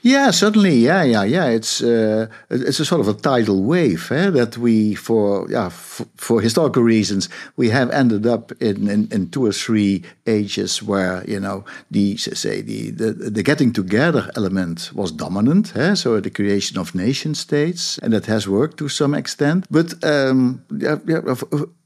Yeah, 0.02 0.32
certainly. 0.32 0.74
Yeah, 0.74 1.04
yeah, 1.04 1.22
yeah. 1.22 1.46
It's 1.46 1.80
uh, 1.82 2.26
it's 2.50 2.80
a 2.80 2.84
sort 2.84 3.00
of 3.00 3.08
a 3.08 3.14
tidal 3.14 3.62
wave 3.62 4.10
eh, 4.10 4.30
that 4.30 4.58
we, 4.58 4.94
for 4.94 5.46
yeah, 5.48 5.68
for 5.68 6.40
historical 6.40 6.82
reasons, 6.82 7.28
we 7.56 7.70
have 7.70 7.90
ended 7.90 8.26
up 8.26 8.52
in, 8.60 8.88
in, 8.88 9.08
in, 9.12 9.30
two 9.30 9.46
or 9.46 9.52
three 9.52 10.02
ages 10.26 10.82
where 10.82 11.24
you 11.26 11.38
know 11.38 11.64
the 11.90 12.16
say 12.16 12.62
the 12.62 12.90
the, 12.90 13.30
the 13.30 13.42
getting 13.42 13.72
together 13.72 14.28
element 14.36 14.90
was 14.94 15.12
dominant. 15.12 15.76
Eh? 15.76 15.94
So 15.94 16.20
the 16.20 16.30
creation 16.30 16.78
of 16.78 16.94
nation 16.94 17.34
states, 17.34 17.98
and 17.98 18.12
that 18.12 18.26
has 18.26 18.48
worked 18.48 18.78
to 18.78 18.88
some 18.88 19.14
extent. 19.14 19.66
But 19.70 20.02
um, 20.04 20.64
yeah, 20.70 20.98
yeah, 21.06 21.20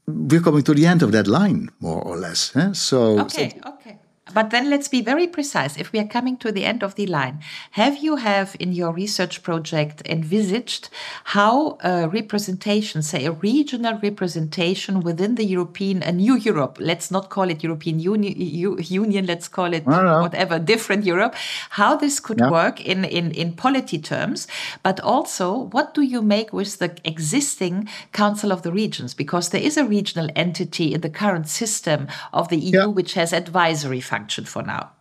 we're 0.07 0.41
coming 0.41 0.63
to 0.63 0.73
the 0.73 0.85
end 0.85 1.03
of 1.03 1.11
that 1.11 1.27
line, 1.27 1.69
more 1.79 2.01
or 2.01 2.17
less. 2.17 2.53
So 2.73 3.19
okay, 3.19 3.49
so, 3.61 3.69
okay. 3.69 3.76
But 4.33 4.49
then 4.49 4.69
let's 4.69 4.87
be 4.87 5.01
very 5.01 5.27
precise. 5.27 5.77
If 5.77 5.91
we 5.91 5.99
are 5.99 6.07
coming 6.07 6.37
to 6.37 6.51
the 6.51 6.65
end 6.65 6.83
of 6.83 6.95
the 6.95 7.07
line, 7.07 7.39
have 7.71 7.97
you 7.97 8.17
have 8.17 8.55
in 8.59 8.73
your 8.73 8.91
research 8.91 9.43
project 9.43 10.01
envisaged 10.05 10.89
how 11.25 11.77
a 11.83 12.07
representation, 12.07 13.01
say 13.01 13.25
a 13.25 13.31
regional 13.31 13.97
representation 13.99 14.99
within 15.01 15.35
the 15.35 15.45
European, 15.45 16.03
a 16.03 16.11
new 16.11 16.35
Europe, 16.35 16.77
let's 16.79 17.09
not 17.09 17.29
call 17.29 17.49
it 17.49 17.63
European 17.63 17.99
Union, 17.99 18.33
Union 18.37 19.25
let's 19.25 19.47
call 19.47 19.73
it 19.73 19.85
whatever, 19.85 20.59
different 20.59 21.05
Europe, 21.05 21.35
how 21.71 21.95
this 21.95 22.19
could 22.19 22.39
yeah. 22.39 22.49
work 22.49 22.85
in, 22.85 23.05
in, 23.05 23.31
in 23.31 23.53
polity 23.53 23.99
terms, 23.99 24.47
but 24.83 24.99
also 24.99 25.69
what 25.71 25.93
do 25.93 26.01
you 26.01 26.21
make 26.21 26.51
with 26.51 26.79
the 26.79 26.95
existing 27.05 27.87
Council 28.11 28.51
of 28.51 28.61
the 28.63 28.71
Regions? 28.71 29.13
Because 29.13 29.49
there 29.49 29.61
is 29.61 29.77
a 29.77 29.85
regional 29.85 30.29
entity 30.35 30.93
in 30.93 31.01
the 31.01 31.09
current 31.09 31.47
system 31.47 32.07
of 32.33 32.49
the 32.49 32.57
EU 32.57 32.79
yeah. 32.79 32.85
which 32.85 33.13
has 33.13 33.33
advisory 33.33 34.01
functions 34.01 34.16
function 34.17 34.45
for 34.45 34.63
now. 34.63 34.96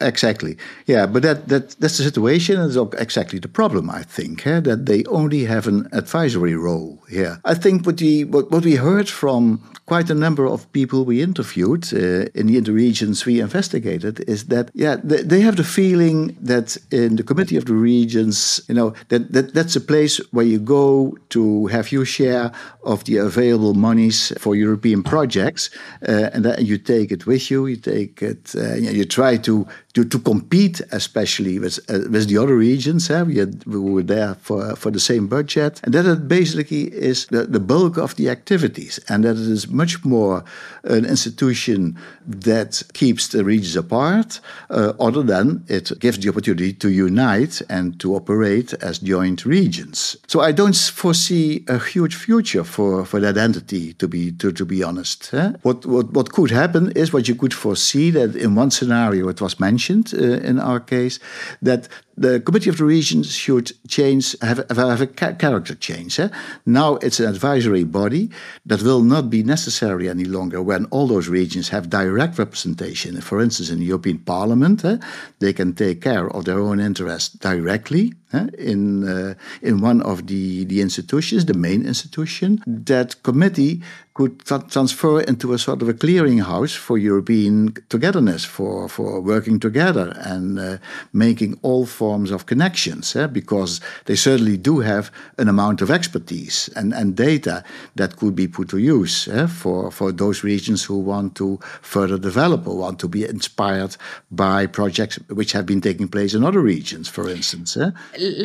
Exactly. 0.00 0.56
Yeah, 0.86 1.06
but 1.06 1.22
that, 1.22 1.48
that 1.48 1.70
that's 1.80 1.98
the 1.98 2.04
situation, 2.04 2.60
it's 2.60 2.76
exactly 2.98 3.38
the 3.38 3.48
problem. 3.48 3.90
I 3.90 4.02
think 4.02 4.46
eh, 4.46 4.60
that 4.60 4.86
they 4.86 5.04
only 5.04 5.44
have 5.44 5.66
an 5.66 5.88
advisory 5.92 6.54
role 6.54 7.02
here. 7.08 7.40
I 7.44 7.54
think 7.54 7.84
what 7.84 8.00
we 8.00 8.24
what, 8.24 8.50
what 8.50 8.64
we 8.64 8.76
heard 8.76 9.08
from 9.08 9.60
quite 9.90 10.08
a 10.08 10.14
number 10.14 10.46
of 10.46 10.70
people 10.72 11.04
we 11.04 11.20
interviewed 11.20 11.84
uh, 11.92 12.38
in 12.38 12.46
the 12.46 12.56
interregions 12.60 13.26
we 13.26 13.40
investigated 13.40 14.14
is 14.34 14.44
that 14.46 14.70
yeah 14.72 14.96
they, 15.02 15.22
they, 15.30 15.40
have 15.40 15.56
the 15.56 15.64
feeling 15.64 16.18
that 16.52 16.68
in 16.92 17.16
the 17.16 17.24
committee 17.24 17.58
of 17.58 17.64
the 17.64 17.74
regions 17.74 18.60
you 18.68 18.74
know 18.78 18.94
that, 19.08 19.32
that 19.32 19.52
that's 19.52 19.74
a 19.74 19.80
place 19.80 20.14
where 20.30 20.46
you 20.52 20.60
go 20.60 20.88
to 21.28 21.66
have 21.66 21.90
your 21.90 22.04
share 22.04 22.52
of 22.84 23.02
the 23.04 23.16
available 23.16 23.74
monies 23.74 24.32
for 24.38 24.54
European 24.54 25.02
projects 25.02 25.70
uh, 26.08 26.30
and 26.32 26.44
that 26.44 26.62
you 26.62 26.78
take 26.78 27.10
it 27.10 27.26
with 27.26 27.50
you 27.50 27.66
you 27.66 27.76
take 27.76 28.22
it 28.22 28.54
uh, 28.54 28.74
you 28.74 29.04
try 29.04 29.36
to 29.36 29.66
to, 29.94 30.04
to 30.04 30.18
compete, 30.20 30.80
especially 30.92 31.58
with 31.58 31.78
uh, 31.90 32.08
with 32.10 32.28
the 32.28 32.38
other 32.38 32.56
regions. 32.56 33.10
Eh? 33.10 33.22
We, 33.22 33.38
had, 33.38 33.64
we 33.66 33.78
were 33.78 34.02
there 34.02 34.34
for 34.40 34.76
for 34.76 34.90
the 34.90 35.00
same 35.00 35.26
budget, 35.26 35.80
and 35.82 35.92
that 35.94 36.28
basically 36.28 36.84
is 36.92 37.26
the, 37.26 37.44
the 37.44 37.60
bulk 37.60 37.96
of 37.96 38.14
the 38.14 38.28
activities, 38.28 39.00
and 39.08 39.24
that 39.24 39.36
it 39.36 39.50
is 39.50 39.68
much 39.68 40.04
more 40.04 40.44
an 40.84 41.04
institution 41.04 41.96
that 42.24 42.82
keeps 42.92 43.28
the 43.28 43.44
regions 43.44 43.76
apart, 43.76 44.40
uh, 44.70 44.92
other 45.00 45.22
than 45.22 45.64
it 45.68 45.90
gives 45.98 46.18
the 46.18 46.28
opportunity 46.28 46.72
to 46.72 46.88
unite 46.88 47.60
and 47.68 47.98
to 48.00 48.14
operate 48.14 48.72
as 48.74 48.98
joint 48.98 49.44
regions. 49.44 50.16
So 50.28 50.40
I 50.40 50.52
don't 50.52 50.76
foresee 50.76 51.64
a 51.68 51.78
huge 51.78 52.14
future 52.14 52.64
for, 52.64 53.04
for 53.04 53.20
that 53.20 53.36
entity, 53.36 53.94
to 53.94 54.06
be 54.06 54.32
to, 54.32 54.52
to 54.52 54.64
be 54.64 54.84
honest. 54.84 55.34
Eh? 55.34 55.52
What, 55.62 55.84
what 55.84 56.12
what 56.12 56.32
could 56.32 56.50
happen 56.50 56.92
is 56.92 57.12
what 57.12 57.26
you 57.26 57.34
could 57.34 57.54
foresee 57.54 58.10
that 58.12 58.36
in 58.36 58.54
one 58.54 58.70
scenario 58.70 59.28
it 59.28 59.40
was 59.40 59.58
mentioned 59.58 59.79
mentioned 59.80 60.12
uh, 60.14 60.48
in 60.48 60.58
our 60.58 60.80
case 60.80 61.18
that 61.62 61.88
the 62.20 62.38
Committee 62.38 62.68
of 62.68 62.76
the 62.76 62.84
Regions 62.84 63.34
should 63.34 63.72
change, 63.88 64.36
have, 64.42 64.58
have 64.70 65.00
a 65.00 65.06
character 65.06 65.74
change. 65.74 66.20
Eh? 66.20 66.28
Now 66.66 66.96
it's 66.96 67.18
an 67.18 67.26
advisory 67.26 67.82
body 67.82 68.28
that 68.66 68.82
will 68.82 69.00
not 69.00 69.30
be 69.30 69.42
necessary 69.42 70.06
any 70.06 70.26
longer 70.26 70.60
when 70.60 70.84
all 70.86 71.06
those 71.06 71.28
regions 71.28 71.70
have 71.70 71.88
direct 71.88 72.38
representation. 72.38 73.18
For 73.22 73.40
instance, 73.40 73.70
in 73.70 73.78
the 73.78 73.86
European 73.86 74.18
Parliament, 74.18 74.84
eh, 74.84 74.98
they 75.38 75.54
can 75.54 75.72
take 75.72 76.02
care 76.02 76.28
of 76.28 76.44
their 76.44 76.60
own 76.60 76.78
interests 76.78 77.30
directly 77.30 78.12
eh, 78.34 78.48
in 78.58 79.08
uh, 79.08 79.34
in 79.62 79.80
one 79.80 80.02
of 80.02 80.26
the, 80.26 80.64
the 80.64 80.82
institutions, 80.82 81.46
the 81.46 81.54
main 81.54 81.86
institution. 81.86 82.62
That 82.66 83.22
committee 83.22 83.80
could 84.20 84.44
tra 84.44 84.58
transfer 84.68 85.20
into 85.22 85.54
a 85.54 85.58
sort 85.58 85.80
of 85.82 85.88
a 85.88 85.94
clearinghouse 85.94 86.76
for 86.76 86.98
European 86.98 87.72
togetherness, 87.88 88.44
for, 88.44 88.88
for 88.88 89.20
working 89.20 89.58
together 89.58 90.12
and 90.32 90.58
uh, 90.58 90.76
making 91.12 91.58
all 91.62 91.86
forms 92.10 92.32
of 92.32 92.46
connections, 92.46 93.14
eh? 93.14 93.28
because 93.28 93.80
they 94.06 94.16
certainly 94.16 94.56
do 94.56 94.80
have 94.80 95.12
an 95.38 95.48
amount 95.48 95.80
of 95.80 95.90
expertise 95.98 96.56
and, 96.74 96.92
and 96.92 97.08
data 97.14 97.62
that 97.94 98.16
could 98.16 98.34
be 98.34 98.48
put 98.48 98.68
to 98.68 98.78
use 98.78 99.28
eh? 99.28 99.46
for, 99.46 99.92
for 99.92 100.10
those 100.10 100.38
regions 100.52 100.80
who 100.86 100.98
want 100.98 101.36
to 101.36 101.58
further 101.94 102.18
develop 102.18 102.66
or 102.66 102.76
want 102.76 102.98
to 102.98 103.08
be 103.16 103.22
inspired 103.24 103.96
by 104.44 104.66
projects 104.66 105.16
which 105.38 105.52
have 105.52 105.66
been 105.66 105.80
taking 105.80 106.08
place 106.08 106.34
in 106.34 106.42
other 106.42 106.62
regions, 106.74 107.06
for 107.08 107.28
instance. 107.28 107.76
Eh? 107.76 107.90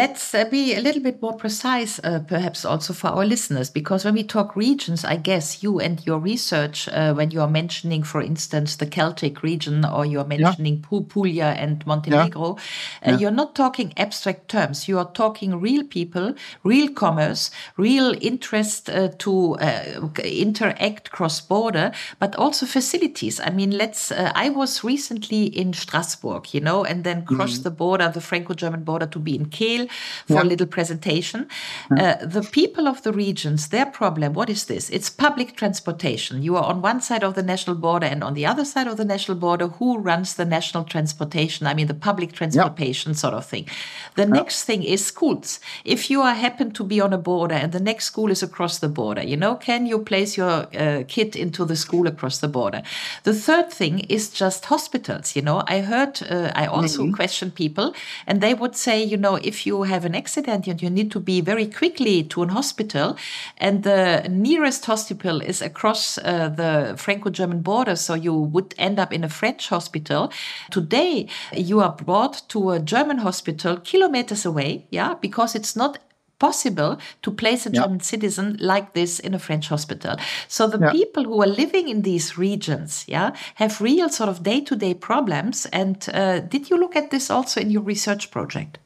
Let's 0.01 0.25
uh, 0.35 0.45
be 0.57 0.75
a 0.75 0.81
little 0.87 1.01
bit 1.01 1.19
more 1.25 1.35
precise, 1.45 1.99
uh, 2.03 2.19
perhaps 2.27 2.65
also 2.65 2.93
for 2.93 3.07
our 3.07 3.25
listeners, 3.25 3.71
because 3.71 4.05
when 4.05 4.13
we 4.13 4.23
talk 4.23 4.55
regions, 4.55 5.03
I 5.03 5.17
guess 5.29 5.63
you 5.63 5.79
and 5.79 6.05
your 6.05 6.19
research 6.19 6.87
uh, 6.89 7.13
when 7.15 7.31
you 7.31 7.41
are 7.41 7.53
mentioning, 7.61 8.03
for 8.03 8.21
instance, 8.21 8.75
the 8.75 8.85
Celtic 8.85 9.41
region 9.41 9.85
or 9.85 10.05
you're 10.05 10.29
mentioning 10.37 10.75
yeah. 10.75 11.01
Puglia 11.09 11.49
and 11.63 11.83
Montenegro, 11.85 12.47
yeah. 12.55 12.61
Uh, 13.05 13.11
yeah. 13.11 13.19
you're 13.19 13.37
not 13.41 13.44
talking 13.53 13.93
abstract 13.97 14.49
terms. 14.49 14.87
You 14.87 14.99
are 14.99 15.11
talking 15.11 15.59
real 15.59 15.83
people, 15.83 16.35
real 16.63 16.89
commerce, 16.91 17.51
real 17.77 18.15
interest 18.21 18.89
uh, 18.89 19.09
to 19.19 19.55
uh, 19.55 20.09
interact 20.23 21.11
cross 21.11 21.41
border, 21.41 21.91
but 22.19 22.35
also 22.35 22.65
facilities. 22.65 23.39
I 23.39 23.49
mean, 23.49 23.71
let's. 23.71 24.11
Uh, 24.11 24.31
I 24.35 24.49
was 24.49 24.83
recently 24.83 25.45
in 25.45 25.73
Strasbourg, 25.73 26.53
you 26.53 26.61
know, 26.61 26.83
and 26.83 27.03
then 27.03 27.25
crossed 27.25 27.61
mm. 27.61 27.63
the 27.63 27.71
border, 27.71 28.09
the 28.09 28.21
Franco-German 28.21 28.83
border, 28.83 29.05
to 29.07 29.19
be 29.19 29.35
in 29.35 29.47
Kehl 29.47 29.89
for 30.27 30.41
a 30.41 30.43
little 30.43 30.67
presentation. 30.67 31.47
Uh, 31.91 32.15
the 32.25 32.41
people 32.41 32.87
of 32.87 33.03
the 33.03 33.13
regions, 33.13 33.69
their 33.69 33.85
problem, 33.85 34.33
what 34.33 34.49
is 34.49 34.65
this? 34.65 34.89
It's 34.89 35.09
public 35.09 35.55
transportation. 35.55 36.41
You 36.41 36.55
are 36.57 36.63
on 36.63 36.81
one 36.81 37.01
side 37.01 37.23
of 37.23 37.35
the 37.35 37.43
national 37.43 37.75
border 37.77 38.07
and 38.07 38.23
on 38.23 38.33
the 38.33 38.45
other 38.45 38.65
side 38.65 38.87
of 38.87 38.97
the 38.97 39.05
national 39.05 39.37
border. 39.37 39.67
Who 39.67 39.97
runs 39.97 40.35
the 40.35 40.45
national 40.45 40.85
transportation? 40.85 41.67
I 41.67 41.73
mean, 41.73 41.87
the 41.87 41.93
public 41.93 42.33
transportation 42.33 43.11
yep. 43.11 43.17
sort 43.17 43.33
of 43.35 43.45
thing. 43.45 43.67
The 44.15 44.23
yep. 44.23 44.29
next 44.29 44.63
thing 44.63 44.83
is 44.83 45.05
schools. 45.05 45.59
If 45.83 46.09
you 46.09 46.21
are 46.21 46.33
happen 46.33 46.71
to 46.71 46.83
be 46.83 47.01
on 47.01 47.13
a 47.13 47.17
border 47.17 47.55
and 47.55 47.71
the 47.71 47.79
next 47.79 48.05
school 48.05 48.31
is 48.31 48.43
across 48.43 48.79
the 48.79 48.89
border, 48.89 49.23
you 49.23 49.37
know, 49.37 49.55
can 49.55 49.85
you 49.85 49.99
place 49.99 50.37
your 50.37 50.67
uh, 50.75 51.03
kid 51.07 51.35
into 51.35 51.65
the 51.65 51.75
school 51.75 52.07
across 52.07 52.39
the 52.39 52.47
border? 52.47 52.81
The 53.23 53.33
third 53.33 53.71
thing 53.71 53.99
is 54.09 54.29
just 54.29 54.65
hospitals. 54.65 55.35
You 55.35 55.41
know, 55.41 55.63
I 55.67 55.81
heard, 55.81 56.21
uh, 56.29 56.51
I 56.55 56.65
also 56.65 57.03
mm-hmm. 57.03 57.13
question 57.13 57.51
people, 57.51 57.93
and 58.27 58.41
they 58.41 58.53
would 58.53 58.75
say, 58.75 59.03
you 59.03 59.17
know, 59.17 59.35
if 59.35 59.65
you 59.65 59.83
have 59.83 60.05
an 60.05 60.15
accident 60.15 60.67
and 60.67 60.81
you 60.81 60.89
need 60.89 61.11
to 61.11 61.19
be 61.19 61.41
very 61.41 61.67
quickly 61.67 62.23
to 62.23 62.43
an 62.43 62.49
hospital, 62.49 63.17
and 63.57 63.83
the 63.83 64.27
nearest 64.29 64.85
hospital 64.85 65.41
is 65.41 65.61
across 65.61 66.17
uh, 66.17 66.49
the 66.49 66.95
Franco 66.97 67.29
German 67.29 67.61
border, 67.61 67.95
so 67.95 68.13
you 68.13 68.33
would 68.33 68.73
end 68.77 68.99
up 68.99 69.11
in 69.11 69.23
a 69.23 69.29
French 69.29 69.69
hospital. 69.69 70.31
Today, 70.71 71.27
you 71.53 71.79
are 71.79 71.91
brought 71.91 72.43
to 72.49 72.71
a 72.71 72.79
German 72.79 73.17
hospital 73.25 73.77
kilometers 73.83 74.45
away, 74.45 74.85
yeah, 74.91 75.15
because 75.21 75.57
it's 75.59 75.75
not 75.75 75.97
possible 76.37 76.97
to 77.21 77.31
place 77.31 77.65
a 77.65 77.71
yeah. 77.71 77.81
German 77.81 77.99
citizen 78.01 78.57
like 78.59 78.93
this 78.93 79.19
in 79.19 79.33
a 79.33 79.39
French 79.39 79.69
hospital. 79.69 80.15
So 80.47 80.67
the 80.67 80.79
yeah. 80.79 80.91
people 80.91 81.23
who 81.23 81.41
are 81.41 81.55
living 81.63 81.89
in 81.89 82.01
these 82.01 82.37
regions, 82.37 83.05
yeah, 83.07 83.29
have 83.55 83.81
real 83.81 84.09
sort 84.09 84.29
of 84.29 84.43
day-to-day 84.43 84.95
problems. 84.95 85.65
And 85.71 85.97
uh, 86.13 86.39
did 86.39 86.69
you 86.69 86.77
look 86.77 86.95
at 86.95 87.09
this 87.09 87.29
also 87.29 87.61
in 87.61 87.71
your 87.71 87.83
research 87.83 88.31
project? 88.31 88.79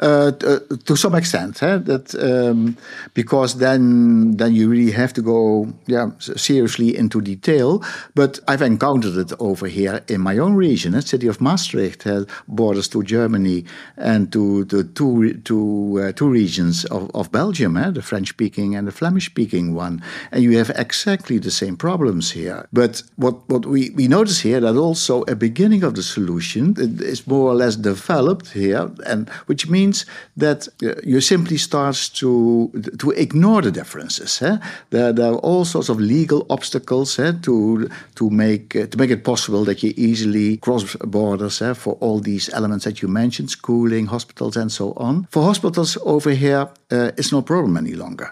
Uh, 0.00 0.32
uh, 0.44 0.58
to 0.84 0.96
some 0.96 1.14
extent, 1.14 1.56
that 1.60 2.14
um, 2.14 2.76
because 3.14 3.58
then 3.58 4.36
then 4.36 4.54
you 4.54 4.68
really 4.68 4.92
have 4.92 5.12
to 5.12 5.22
go 5.22 5.68
yeah 5.86 6.10
seriously 6.18 6.96
into 6.96 7.20
detail. 7.20 7.82
But 8.14 8.40
I've 8.48 8.62
encountered 8.62 9.16
it 9.16 9.32
over 9.38 9.66
here 9.66 10.02
in 10.08 10.20
my 10.20 10.38
own 10.38 10.54
region. 10.54 10.92
The 10.92 11.02
city 11.02 11.28
of 11.28 11.40
Maastricht 11.40 12.02
has 12.04 12.26
borders 12.48 12.88
to 12.88 13.02
Germany 13.02 13.64
and 13.96 14.32
to 14.32 14.64
the 14.64 14.84
two 14.84 15.34
two 15.44 16.00
uh, 16.02 16.12
two 16.12 16.28
regions 16.28 16.84
of, 16.86 17.10
of 17.14 17.30
Belgium, 17.30 17.76
eh? 17.76 17.90
the 17.90 18.02
French 18.02 18.28
speaking 18.30 18.74
and 18.74 18.88
the 18.88 18.92
Flemish 18.92 19.26
speaking 19.26 19.74
one, 19.74 20.02
and 20.30 20.42
you 20.42 20.56
have 20.56 20.70
exactly 20.70 21.38
the 21.38 21.50
same 21.50 21.76
problems 21.76 22.30
here. 22.30 22.66
But 22.72 23.02
what 23.16 23.48
what 23.48 23.66
we 23.66 23.90
we 23.90 24.08
notice 24.08 24.40
here 24.40 24.60
that 24.60 24.76
also 24.76 25.22
a 25.28 25.36
beginning 25.36 25.84
of 25.84 25.94
the 25.94 26.02
solution 26.02 26.74
is 26.78 27.26
more 27.26 27.50
or 27.50 27.54
less 27.54 27.76
developed 27.76 28.52
here 28.52 28.90
and 29.06 29.28
which 29.52 29.68
means 29.68 30.06
that 30.36 30.68
uh, 30.82 30.94
you 31.04 31.20
simply 31.20 31.58
start 31.58 31.96
to 32.14 32.70
to 32.98 33.10
ignore 33.10 33.62
the 33.62 33.70
differences. 33.70 34.42
Eh? 34.42 34.56
There, 34.90 35.12
there, 35.12 35.32
are 35.32 35.40
all 35.48 35.64
sorts 35.64 35.88
of 35.90 35.98
legal 35.98 36.40
obstacles 36.48 37.18
eh, 37.18 37.32
to 37.42 37.88
to 38.14 38.30
make 38.30 38.66
uh, 38.76 38.86
to 38.86 38.96
make 38.98 39.12
it 39.12 39.22
possible 39.22 39.64
that 39.64 39.82
you 39.82 39.92
easily 39.96 40.56
cross 40.56 40.96
borders 41.04 41.60
eh, 41.60 41.74
for 41.74 41.98
all 42.00 42.20
these 42.20 42.54
elements 42.54 42.84
that 42.84 42.96
you 43.02 43.08
mentioned, 43.08 43.50
schooling, 43.50 44.08
hospitals, 44.08 44.56
and 44.56 44.70
so 44.70 44.92
on. 44.96 45.26
For 45.30 45.42
hospitals 45.42 45.98
over 46.02 46.30
here, 46.34 46.68
uh, 46.90 47.10
it's 47.18 47.32
no 47.32 47.42
problem 47.42 47.76
any 47.76 47.94
longer. 47.94 48.30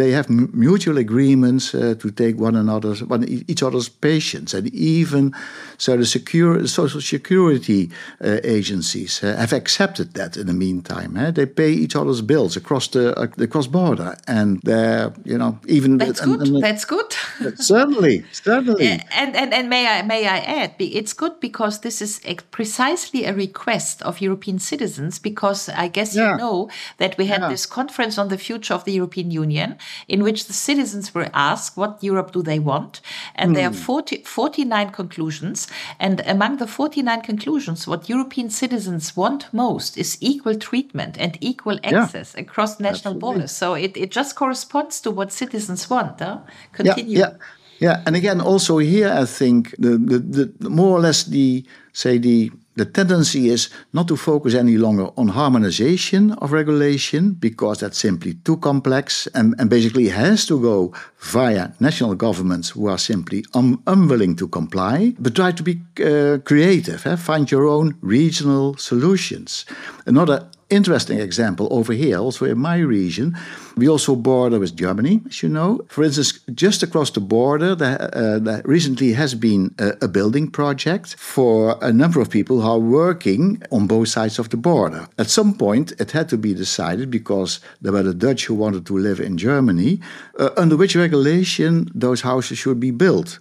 They 0.00 0.12
have 0.12 0.28
mutual 0.52 0.98
agreements 0.98 1.74
uh, 1.74 1.94
to 1.98 2.10
take 2.10 2.34
one 2.40 2.58
another's 2.58 3.02
one 3.02 3.24
each 3.48 3.62
other's 3.62 3.88
patients, 3.88 4.54
and 4.54 4.66
even 4.74 5.32
so 5.78 5.96
the 5.96 6.04
secure 6.04 6.66
social 6.66 7.00
security 7.00 7.90
uh, 8.24 8.38
agencies 8.44 9.20
have 9.20 9.56
accepted 9.56 10.12
that 10.14 10.36
in 10.36 10.48
the 10.50 10.58
meantime. 10.66 11.16
Eh? 11.16 11.30
They 11.30 11.46
pay 11.46 11.70
each 11.70 11.96
other's 11.96 12.22
bills 12.22 12.56
across 12.56 12.88
the 12.88 13.04
uh, 13.18 13.26
the 13.36 13.48
cross 13.48 13.68
border, 13.68 14.16
and 14.26 14.60
they're 14.62 15.12
you 15.24 15.38
know 15.38 15.58
even 15.66 15.98
that's 15.98 16.20
good. 16.20 16.40
And, 16.40 16.62
that's 16.62 16.84
good. 16.84 17.10
certainly, 17.56 18.24
certainly. 18.32 18.88
And, 19.20 19.36
and 19.36 19.52
and 19.52 19.68
may 19.68 19.86
I 19.86 20.02
may 20.02 20.22
I 20.26 20.38
add, 20.62 20.70
it's 20.78 21.12
good 21.12 21.40
because 21.40 21.80
this 21.80 22.00
is 22.02 22.20
precisely 22.50 23.24
a 23.24 23.34
request 23.34 24.02
of 24.02 24.20
European 24.20 24.58
citizens. 24.58 25.18
Because 25.18 25.68
I 25.68 25.88
guess 25.88 26.14
yeah. 26.14 26.32
you 26.32 26.38
know 26.38 26.68
that 26.96 27.16
we 27.18 27.26
had 27.26 27.40
yeah. 27.40 27.48
this 27.48 27.66
conference 27.66 28.18
on 28.18 28.28
the 28.28 28.38
future 28.38 28.74
of 28.74 28.84
the 28.84 28.92
European 28.92 29.30
Union, 29.30 29.76
in 30.08 30.22
which 30.22 30.46
the 30.46 30.52
citizens 30.52 31.14
were 31.14 31.28
asked 31.32 31.76
what 31.76 32.02
Europe 32.02 32.32
do 32.32 32.42
they 32.42 32.58
want, 32.58 33.00
and 33.34 33.50
mm. 33.50 33.54
there 33.54 33.66
are 33.66 33.72
hmm. 33.72 33.90
40, 33.90 34.22
49 34.24 34.90
conclusions. 34.90 35.68
And 35.98 36.20
among 36.26 36.56
the 36.56 36.66
49 36.66 37.20
conclusions, 37.22 37.86
what 37.86 38.08
European 38.08 38.50
citizens 38.50 39.16
want 39.16 39.52
most 39.52 39.98
is 39.98 40.16
equal 40.20 40.39
treatment 40.54 41.16
and 41.18 41.38
equal 41.40 41.78
access 41.84 42.34
yeah. 42.34 42.42
across 42.42 42.80
national 42.80 43.14
Absolutely. 43.14 43.20
borders. 43.20 43.52
So 43.52 43.74
it, 43.74 43.96
it 43.96 44.10
just 44.10 44.36
corresponds 44.36 45.00
to 45.02 45.10
what 45.10 45.32
citizens 45.32 45.88
want. 45.90 46.20
Huh? 46.20 46.38
Continue. 46.72 47.18
Yeah, 47.18 47.30
yeah. 47.30 47.36
Yeah, 47.80 48.02
and 48.04 48.14
again, 48.14 48.42
also 48.42 48.76
here, 48.76 49.08
I 49.08 49.24
think 49.24 49.74
the, 49.78 49.96
the, 49.96 50.52
the 50.58 50.68
more 50.68 50.94
or 50.98 51.00
less 51.00 51.24
the 51.24 51.64
say 51.94 52.18
the 52.18 52.52
the 52.80 52.86
tendency 52.86 53.50
is 53.50 53.68
not 53.92 54.08
to 54.08 54.16
focus 54.16 54.54
any 54.54 54.78
longer 54.78 55.08
on 55.18 55.28
harmonization 55.28 56.32
of 56.40 56.50
regulation 56.50 57.32
because 57.32 57.80
that's 57.80 57.98
simply 57.98 58.32
too 58.46 58.56
complex 58.56 59.28
and, 59.34 59.54
and 59.58 59.68
basically 59.68 60.08
has 60.08 60.46
to 60.46 60.58
go 60.58 60.90
via 61.18 61.68
national 61.78 62.14
governments 62.14 62.70
who 62.70 62.88
are 62.88 62.96
simply 62.96 63.44
un 63.52 63.78
unwilling 63.86 64.34
to 64.34 64.48
comply, 64.48 65.14
but 65.18 65.34
try 65.34 65.52
to 65.52 65.62
be 65.62 65.74
uh, 66.02 66.38
creative, 66.50 67.06
eh? 67.06 67.16
find 67.16 67.50
your 67.50 67.66
own 67.66 67.94
regional 68.00 68.74
solutions. 68.78 69.66
Another 70.06 70.48
interesting 70.70 71.20
example 71.20 71.68
over 71.70 71.92
here, 71.92 72.18
also 72.18 72.46
in 72.46 72.58
my 72.58 72.78
region. 72.78 73.36
We 73.76 73.88
also 73.88 74.16
border 74.16 74.58
with 74.58 74.76
Germany, 74.76 75.20
as 75.26 75.42
you 75.42 75.48
know. 75.48 75.80
For 75.88 76.04
instance, 76.04 76.40
just 76.54 76.82
across 76.82 77.10
the 77.10 77.20
border, 77.20 77.74
there, 77.74 78.10
uh, 78.14 78.38
there 78.38 78.62
recently 78.64 79.12
has 79.12 79.34
been 79.34 79.74
a, 79.78 79.92
a, 80.02 80.08
building 80.08 80.50
project 80.50 81.16
for 81.16 81.78
a 81.82 81.92
number 81.92 82.20
of 82.20 82.30
people 82.30 82.60
who 82.60 82.68
are 82.68 82.78
working 82.78 83.62
on 83.70 83.86
both 83.86 84.08
sides 84.08 84.38
of 84.38 84.50
the 84.50 84.56
border. 84.56 85.08
At 85.18 85.30
some 85.30 85.54
point, 85.54 85.92
it 86.00 86.10
had 86.12 86.28
to 86.30 86.38
be 86.38 86.54
decided 86.54 87.10
because 87.10 87.60
there 87.80 87.92
were 87.92 88.02
the 88.02 88.14
Dutch 88.14 88.46
who 88.46 88.54
wanted 88.54 88.86
to 88.86 88.98
live 88.98 89.20
in 89.20 89.38
Germany, 89.38 90.00
uh, 90.38 90.50
under 90.56 90.76
which 90.76 90.96
regulation 90.96 91.90
those 91.94 92.22
houses 92.22 92.58
should 92.58 92.80
be 92.80 92.90
built. 92.90 93.38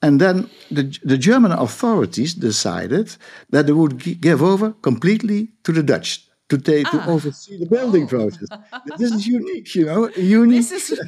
And 0.00 0.20
then 0.20 0.48
the, 0.70 0.96
the 1.02 1.18
German 1.18 1.52
authorities 1.52 2.34
decided 2.34 3.16
that 3.50 3.66
they 3.66 3.72
would 3.72 4.20
give 4.20 4.42
over 4.42 4.72
completely 4.82 5.48
to 5.64 5.72
the 5.72 5.82
Dutch 5.82 6.27
to 6.48 6.58
take 6.58 6.86
ah. 6.86 6.90
to 6.90 7.10
oversee 7.10 7.58
the 7.58 7.66
building 7.66 8.04
oh. 8.04 8.08
process. 8.08 8.48
this 8.96 9.12
is 9.12 9.26
unique, 9.26 9.74
you 9.74 9.84
know, 9.86 10.08
unique. 10.16 10.68
This 10.68 10.90
is 10.90 10.98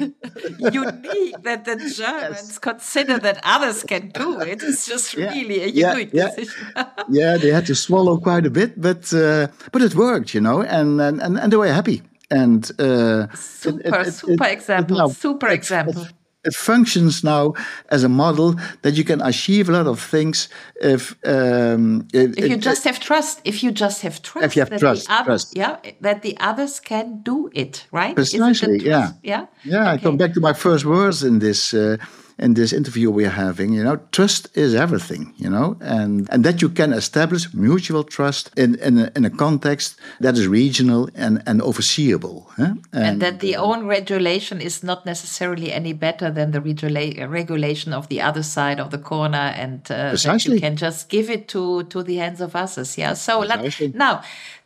unique 0.58 1.42
that 1.42 1.64
the 1.64 1.76
Germans 2.00 2.48
yes. 2.48 2.58
consider 2.58 3.18
that 3.18 3.40
others 3.42 3.82
can 3.82 4.10
do 4.10 4.40
it. 4.40 4.62
It's 4.62 4.86
just 4.86 5.14
yeah. 5.14 5.32
really 5.32 5.62
a 5.62 5.66
unique 5.66 6.10
yeah. 6.12 6.28
decision. 6.28 6.66
yeah, 7.08 7.36
they 7.36 7.50
had 7.50 7.66
to 7.66 7.74
swallow 7.74 8.18
quite 8.18 8.46
a 8.46 8.50
bit, 8.50 8.80
but 8.80 9.12
uh, 9.12 9.48
but 9.72 9.82
it 9.82 9.94
worked, 9.94 10.34
you 10.34 10.40
know, 10.40 10.62
and 10.62 11.00
and 11.00 11.20
and 11.22 11.52
they 11.52 11.56
were 11.56 11.72
happy. 11.72 12.02
And 12.32 12.62
uh, 12.78 13.26
super, 13.34 13.80
it, 13.80 14.06
it, 14.06 14.12
super 14.12 14.46
it, 14.46 14.52
example, 14.52 15.08
super 15.08 15.48
example 15.48 16.06
it 16.44 16.54
functions 16.54 17.22
now 17.22 17.52
as 17.90 18.04
a 18.04 18.08
model 18.08 18.54
that 18.82 18.94
you 18.94 19.04
can 19.04 19.20
achieve 19.20 19.68
a 19.68 19.72
lot 19.72 19.86
of 19.86 20.00
things 20.00 20.48
if 20.80 21.14
um, 21.26 22.06
if 22.12 22.38
you 22.38 22.56
just 22.56 22.84
have 22.84 22.98
trust 22.98 23.40
if 23.44 23.62
you 23.62 23.70
just 23.70 24.02
have 24.02 24.22
trust 24.22 24.46
if 24.46 24.56
you 24.56 24.60
have 24.60 24.78
trust, 24.78 25.10
other, 25.10 25.24
trust. 25.24 25.56
yeah 25.56 25.76
that 26.00 26.22
the 26.22 26.36
others 26.40 26.80
can 26.80 27.20
do 27.22 27.50
it 27.54 27.86
right? 27.92 28.14
Precisely 28.14 28.78
yeah. 28.78 29.12
yeah? 29.22 29.46
Yeah 29.64 29.82
okay. 29.82 29.90
I 29.90 29.98
come 29.98 30.16
back 30.16 30.32
to 30.34 30.40
my 30.40 30.52
first 30.52 30.84
words 30.84 31.22
in 31.22 31.40
this 31.40 31.74
uh, 31.74 31.98
in 32.40 32.54
this 32.54 32.72
interview 32.72 33.10
we're 33.10 33.28
having, 33.30 33.72
you 33.72 33.84
know, 33.84 33.96
trust 34.12 34.48
is 34.56 34.74
everything, 34.74 35.32
you 35.36 35.48
know, 35.48 35.76
and, 35.80 36.28
and 36.32 36.42
that 36.42 36.62
you 36.62 36.68
can 36.68 36.92
establish 36.92 37.52
mutual 37.52 38.02
trust 38.02 38.50
in, 38.56 38.76
in, 38.76 38.98
a, 38.98 39.12
in 39.14 39.24
a 39.26 39.30
context 39.30 39.96
that 40.20 40.34
is 40.36 40.48
regional 40.48 41.08
and, 41.14 41.42
and 41.46 41.60
overseeable. 41.60 42.46
Huh? 42.56 42.74
And, 42.92 43.04
and, 43.04 43.22
that 43.22 43.40
the 43.40 43.56
own 43.56 43.86
regulation 43.86 44.60
is 44.60 44.82
not 44.82 45.04
necessarily 45.04 45.70
any 45.70 45.92
better 45.92 46.30
than 46.30 46.52
the 46.52 46.60
regulation 46.60 47.92
of 47.92 48.08
the 48.08 48.22
other 48.22 48.42
side 48.42 48.80
of 48.80 48.90
the 48.90 48.98
corner 48.98 49.52
and 49.56 49.80
uh, 49.90 50.12
that 50.12 50.44
you 50.46 50.58
can 50.58 50.76
just 50.76 51.10
give 51.10 51.28
it 51.28 51.46
to, 51.48 51.84
to 51.84 52.02
the 52.02 52.16
hands 52.16 52.40
of 52.40 52.56
others. 52.56 52.96
Yeah. 52.96 53.12
So 53.12 53.40
let, 53.40 53.94
now, 53.94 54.22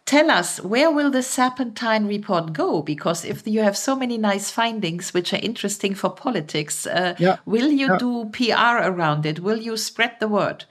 tell 0.07 0.31
us 0.31 0.61
where 0.61 0.91
will 0.91 1.11
the 1.11 1.23
serpentine 1.23 2.07
report 2.07 2.53
go 2.53 2.83
because 2.83 3.25
if 3.25 3.47
you 3.47 3.63
have 3.63 3.77
so 3.77 3.97
many 3.97 4.19
nice 4.19 4.51
findings 4.51 5.15
which 5.15 5.33
are 5.33 5.41
interesting 5.43 5.95
for 5.95 6.11
politics 6.11 6.87
uh, 6.87 7.15
yeah. 7.19 7.37
will 7.47 7.71
you 7.71 7.89
yeah. 7.89 7.99
do 7.99 8.25
pr 8.27 8.53
around 8.53 9.25
it 9.25 9.41
will 9.41 9.59
you 9.59 9.77
spread 9.77 10.15
the 10.21 10.29
word 10.29 10.65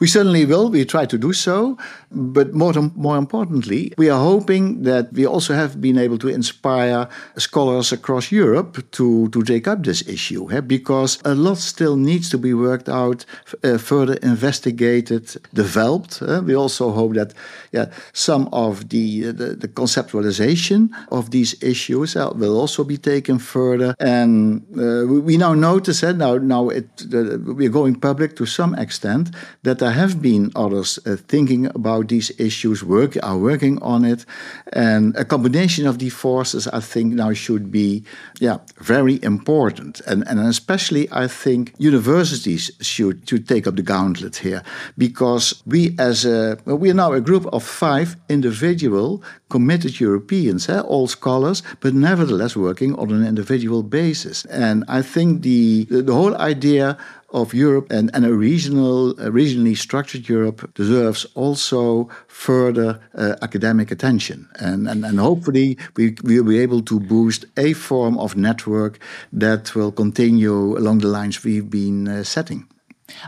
we 0.00 0.06
certainly 0.06 0.44
will. 0.44 0.70
We 0.70 0.84
try 0.84 1.06
to 1.06 1.18
do 1.18 1.32
so. 1.32 1.76
But 2.14 2.54
more, 2.54 2.72
more 2.94 3.16
importantly, 3.16 3.92
we 3.98 4.08
are 4.08 4.20
hoping 4.20 4.84
that 4.84 5.12
we 5.12 5.26
also 5.26 5.54
have 5.54 5.80
been 5.80 5.98
able 5.98 6.18
to 6.18 6.28
inspire 6.28 7.08
scholars 7.36 7.92
across 7.92 8.30
Europe 8.30 8.90
to, 8.92 9.28
to 9.30 9.42
take 9.42 9.66
up 9.66 9.82
this 9.82 10.06
issue 10.06 10.50
eh? 10.52 10.60
because 10.60 11.18
a 11.24 11.34
lot 11.34 11.58
still 11.58 11.96
needs 11.96 12.30
to 12.30 12.38
be 12.38 12.54
worked 12.54 12.88
out, 12.88 13.24
uh, 13.64 13.78
further 13.78 14.14
investigated, 14.22 15.36
developed. 15.52 16.22
Eh? 16.22 16.38
We 16.38 16.54
also 16.54 16.92
hope 16.92 17.14
that 17.14 17.34
yeah, 17.72 17.86
some 18.12 18.48
of 18.52 18.90
the, 18.90 19.32
the, 19.32 19.56
the 19.56 19.68
conceptualization 19.68 20.90
of 21.10 21.32
these 21.32 21.60
issues 21.62 22.14
uh, 22.14 22.30
will 22.34 22.56
also 22.56 22.84
be 22.84 22.96
taken 22.96 23.40
further. 23.40 23.96
And 23.98 24.62
uh, 24.78 25.06
we, 25.08 25.18
we, 25.18 25.36
now 25.36 25.54
notice 25.54 26.02
that 26.02 26.16
now, 26.16 26.36
now 26.36 26.68
it, 26.68 26.88
we're 27.10 27.68
going 27.68 27.96
public 27.96 28.36
to 28.36 28.46
some 28.46 28.76
extent 28.76 29.30
that 29.62 29.78
there 29.78 29.92
have 29.92 30.20
been 30.20 30.50
others 30.54 30.98
uh, 31.06 31.16
thinking 31.28 31.66
about 31.66 32.08
these 32.08 32.32
issues, 32.38 32.84
work 32.84 33.16
are 33.22 33.38
working 33.38 33.80
on 33.82 34.04
it, 34.04 34.26
and 34.72 35.16
a 35.16 35.24
combination 35.24 35.86
of 35.86 35.98
these 35.98 36.14
forces, 36.14 36.68
I 36.68 36.80
think, 36.80 37.14
now 37.14 37.32
should 37.32 37.70
be, 37.70 38.04
yeah, 38.40 38.58
very 38.78 39.18
important, 39.22 40.00
and 40.06 40.24
and 40.28 40.40
especially 40.40 41.08
I 41.10 41.28
think 41.28 41.74
universities 41.78 42.70
should 42.80 43.28
should 43.28 43.46
take 43.48 43.66
up 43.66 43.76
the 43.76 43.82
gauntlet 43.82 44.36
here. 44.36 44.62
Because 44.98 45.62
we 45.66 45.94
as 45.98 46.24
a 46.24 46.58
well, 46.64 46.78
we 46.78 46.90
are 46.90 46.94
now 46.94 47.12
a 47.12 47.20
group 47.20 47.46
of 47.52 47.62
five 47.62 48.16
individual 48.28 49.22
committed 49.48 50.00
Europeans, 50.00 50.68
eh, 50.68 50.80
all 50.80 51.06
scholars, 51.06 51.62
but 51.80 51.94
nevertheless 51.94 52.56
working 52.56 52.94
on 52.96 53.10
an 53.10 53.24
individual 53.26 53.82
basis, 53.82 54.44
and 54.46 54.84
I 54.88 55.02
think 55.02 55.42
the 55.42 55.84
the 55.90 56.12
whole 56.12 56.36
idea 56.36 56.96
of 57.34 57.52
Europe 57.52 57.90
and, 57.90 58.10
and 58.14 58.24
a 58.24 58.32
regional, 58.32 59.14
regionally 59.14 59.76
structured 59.76 60.28
Europe 60.28 60.72
deserves 60.74 61.26
also 61.34 62.08
further 62.28 63.00
uh, 63.14 63.34
academic 63.42 63.90
attention. 63.90 64.48
And, 64.60 64.88
and, 64.88 65.04
and 65.04 65.18
hopefully 65.18 65.76
we 65.96 66.16
will 66.22 66.44
be 66.44 66.60
able 66.60 66.80
to 66.82 67.00
boost 67.00 67.44
a 67.56 67.72
form 67.72 68.16
of 68.18 68.36
network 68.36 68.98
that 69.32 69.74
will 69.74 69.92
continue 69.92 70.78
along 70.78 70.98
the 70.98 71.08
lines 71.08 71.44
we've 71.44 71.68
been 71.68 72.08
uh, 72.08 72.22
setting. 72.22 72.68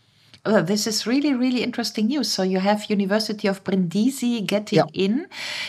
Oh, 0.45 0.61
this 0.61 0.87
is 0.87 1.07
really, 1.07 1.33
really 1.33 1.63
interesting 1.63 2.07
news. 2.07 2.29
So 2.29 2.43
you 2.43 2.59
have 2.59 2.89
University 2.89 3.47
of 3.47 3.63
Brindisi 3.63 4.45
getting 4.45 4.79
yeah. 4.79 4.85
in. 5.05 5.19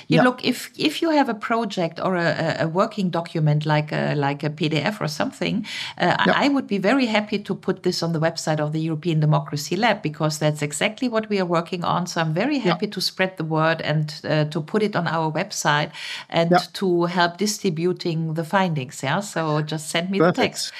You 0.09 0.17
yeah. 0.17 0.23
look 0.25 0.45
if 0.45 0.73
if 0.77 1.01
you 1.01 1.11
have 1.11 1.29
a 1.29 1.35
project 1.35 2.01
or 2.01 2.17
a, 2.17 2.57
a 2.59 2.67
working 2.67 3.09
document 3.09 3.67
like 3.67 3.93
a, 3.93 4.17
like 4.17 4.43
a 4.43 4.51
PDF 4.51 5.01
or 5.01 5.07
something, 5.07 5.65
uh, 5.97 6.17
yeah. 6.27 6.33
I 6.35 6.49
would 6.49 6.67
be 6.67 6.79
very 6.79 7.07
happy 7.07 7.39
to 7.39 7.55
put 7.55 7.85
this 7.85 8.03
on 8.03 8.13
the 8.13 8.19
website 8.19 8.59
of 8.59 8.73
the 8.73 8.81
European 8.81 9.21
Democracy 9.21 9.77
Lab 9.77 10.03
because 10.03 10.41
that's 10.41 10.61
exactly 10.61 11.09
what 11.09 11.29
we 11.29 11.39
are 11.39 11.47
working 11.47 11.85
on. 11.85 12.09
So 12.09 12.21
I'm 12.21 12.35
very 12.35 12.59
happy 12.59 12.89
to 12.89 13.01
spread 13.01 13.37
the 13.37 13.45
word 13.45 13.81
and 13.81 14.13
uh, 14.25 14.47
to 14.47 14.61
put 14.61 14.83
it 14.83 14.97
on 14.97 15.07
our 15.07 15.31
website 15.31 15.93
and 16.29 16.53
to 16.73 17.05
help 17.05 17.37
distributing 17.37 18.35
the 18.35 18.45
findings. 18.45 19.05
Yeah. 19.05 19.21
So 19.21 19.63
just 19.63 19.89
send 19.89 20.11
me 20.11 20.19
Perfect. 20.19 20.37
the 20.37 20.43
text. 20.43 20.73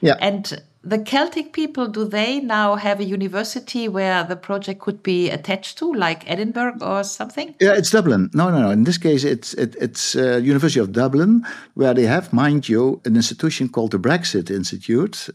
Yeah. 0.00 0.16
And 0.20 0.62
the 0.84 0.98
Celtic 0.98 1.52
people, 1.52 1.86
do 1.86 2.04
they 2.04 2.40
now 2.40 2.74
have 2.74 2.98
a 2.98 3.04
university 3.04 3.88
where 3.88 4.24
the 4.24 4.34
project 4.34 4.80
could 4.80 5.02
be 5.02 5.30
attached 5.30 5.78
to, 5.78 5.92
like 5.92 6.28
Edinburgh 6.28 6.78
or 6.80 7.04
something? 7.04 7.54
Yeah, 7.60 7.74
it's 7.74 7.90
Dublin. 7.90 8.30
No, 8.34 8.50
no, 8.50 8.60
no. 8.62 8.70
In 8.70 8.82
this 8.82 8.98
case, 8.98 9.22
it's 9.22 9.54
it, 9.54 9.76
it's 9.80 10.16
uh, 10.16 10.40
University 10.42 10.80
of 10.80 10.90
Dublin, 10.90 11.46
where 11.74 11.94
they 11.94 12.06
have, 12.06 12.32
mind 12.32 12.68
you, 12.68 13.00
an 13.04 13.14
institution 13.14 13.68
called 13.68 13.92
the 13.92 13.98
Brexit 13.98 14.50
Institute. 14.50 15.12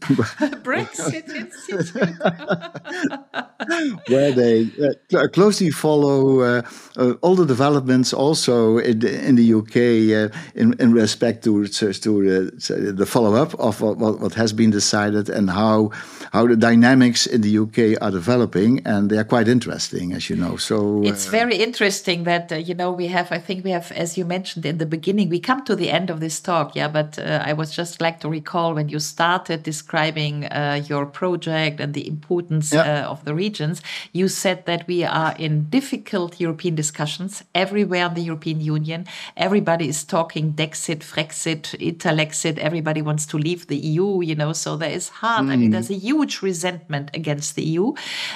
Brexit 0.62 1.28
Institute. 1.34 1.94
where 4.08 4.32
they 4.32 4.68
uh, 5.14 5.28
closely 5.28 5.70
follow 5.70 6.40
uh, 6.40 6.62
uh, 6.96 7.14
all 7.22 7.34
the 7.34 7.46
developments, 7.46 8.12
also 8.12 8.78
in 8.78 8.98
the, 8.98 9.26
in 9.26 9.36
the 9.36 9.54
UK, 9.54 9.76
uh, 10.12 10.28
in 10.54 10.74
in 10.78 10.92
respect 10.92 11.42
to 11.44 11.66
to 11.66 11.92
the, 11.92 12.92
the 12.92 13.06
follow 13.06 13.34
up 13.34 13.54
of 13.58 13.80
what, 13.80 13.96
what 13.98 14.34
has 14.34 14.52
been 14.52 14.70
decided 14.70 15.30
and 15.38 15.50
how 15.50 15.90
how 16.32 16.46
the 16.46 16.56
dynamics 16.56 17.26
in 17.26 17.40
the 17.40 17.58
UK 17.58 18.00
are 18.02 18.10
developing, 18.10 18.80
and 18.84 19.10
they 19.10 19.16
are 19.16 19.24
quite 19.24 19.48
interesting, 19.48 20.12
as 20.12 20.28
you 20.28 20.36
know. 20.36 20.56
So 20.56 21.02
it's 21.04 21.28
uh, 21.28 21.30
very 21.30 21.56
interesting 21.56 22.24
that 22.24 22.52
uh, 22.52 22.56
you 22.56 22.74
know 22.74 22.90
we 22.92 23.06
have. 23.06 23.32
I 23.32 23.38
think 23.38 23.64
we 23.64 23.70
have, 23.70 23.90
as 23.92 24.18
you 24.18 24.24
mentioned 24.24 24.66
in 24.66 24.78
the 24.78 24.86
beginning, 24.86 25.30
we 25.30 25.40
come 25.40 25.64
to 25.64 25.74
the 25.74 25.90
end 25.90 26.10
of 26.10 26.20
this 26.20 26.40
talk, 26.40 26.74
yeah. 26.74 26.88
But 26.88 27.18
uh, 27.18 27.42
I 27.44 27.52
was 27.54 27.74
just 27.74 28.00
like 28.00 28.20
to 28.20 28.28
recall 28.28 28.74
when 28.74 28.88
you 28.88 28.98
started 28.98 29.62
describing 29.62 30.44
uh, 30.46 30.82
your 30.86 31.06
project 31.06 31.80
and 31.80 31.94
the 31.94 32.06
importance 32.06 32.72
yeah. 32.72 33.06
Uh, 33.06 33.10
of 33.10 33.24
the 33.24 33.34
regions. 33.34 33.82
You 34.12 34.28
said 34.28 34.66
that 34.66 34.86
we 34.86 35.04
are 35.04 35.34
in 35.38 35.68
difficult 35.70 36.40
European 36.40 36.74
discussions 36.74 37.44
everywhere 37.54 38.06
in 38.06 38.14
the 38.14 38.22
European 38.22 38.60
Union. 38.60 39.06
Everybody 39.36 39.88
is 39.88 40.04
talking 40.04 40.52
Dexit, 40.52 41.00
Frexit, 41.00 41.64
Italexit. 41.78 42.58
Everybody 42.58 43.02
wants 43.02 43.26
to 43.26 43.38
leave 43.38 43.66
the 43.66 43.76
EU. 43.76 44.22
You 44.22 44.34
know, 44.34 44.52
so 44.52 44.76
there 44.76 44.90
is 44.90 45.08
hard. 45.08 45.27
Mm. 45.28 45.50
I 45.50 45.56
mean, 45.56 45.70
there's 45.70 45.90
a 45.90 45.94
huge 45.94 46.28
huge 46.28 46.42
resentment 46.42 47.10
against 47.14 47.54
the 47.54 47.62
EU. 47.62 47.92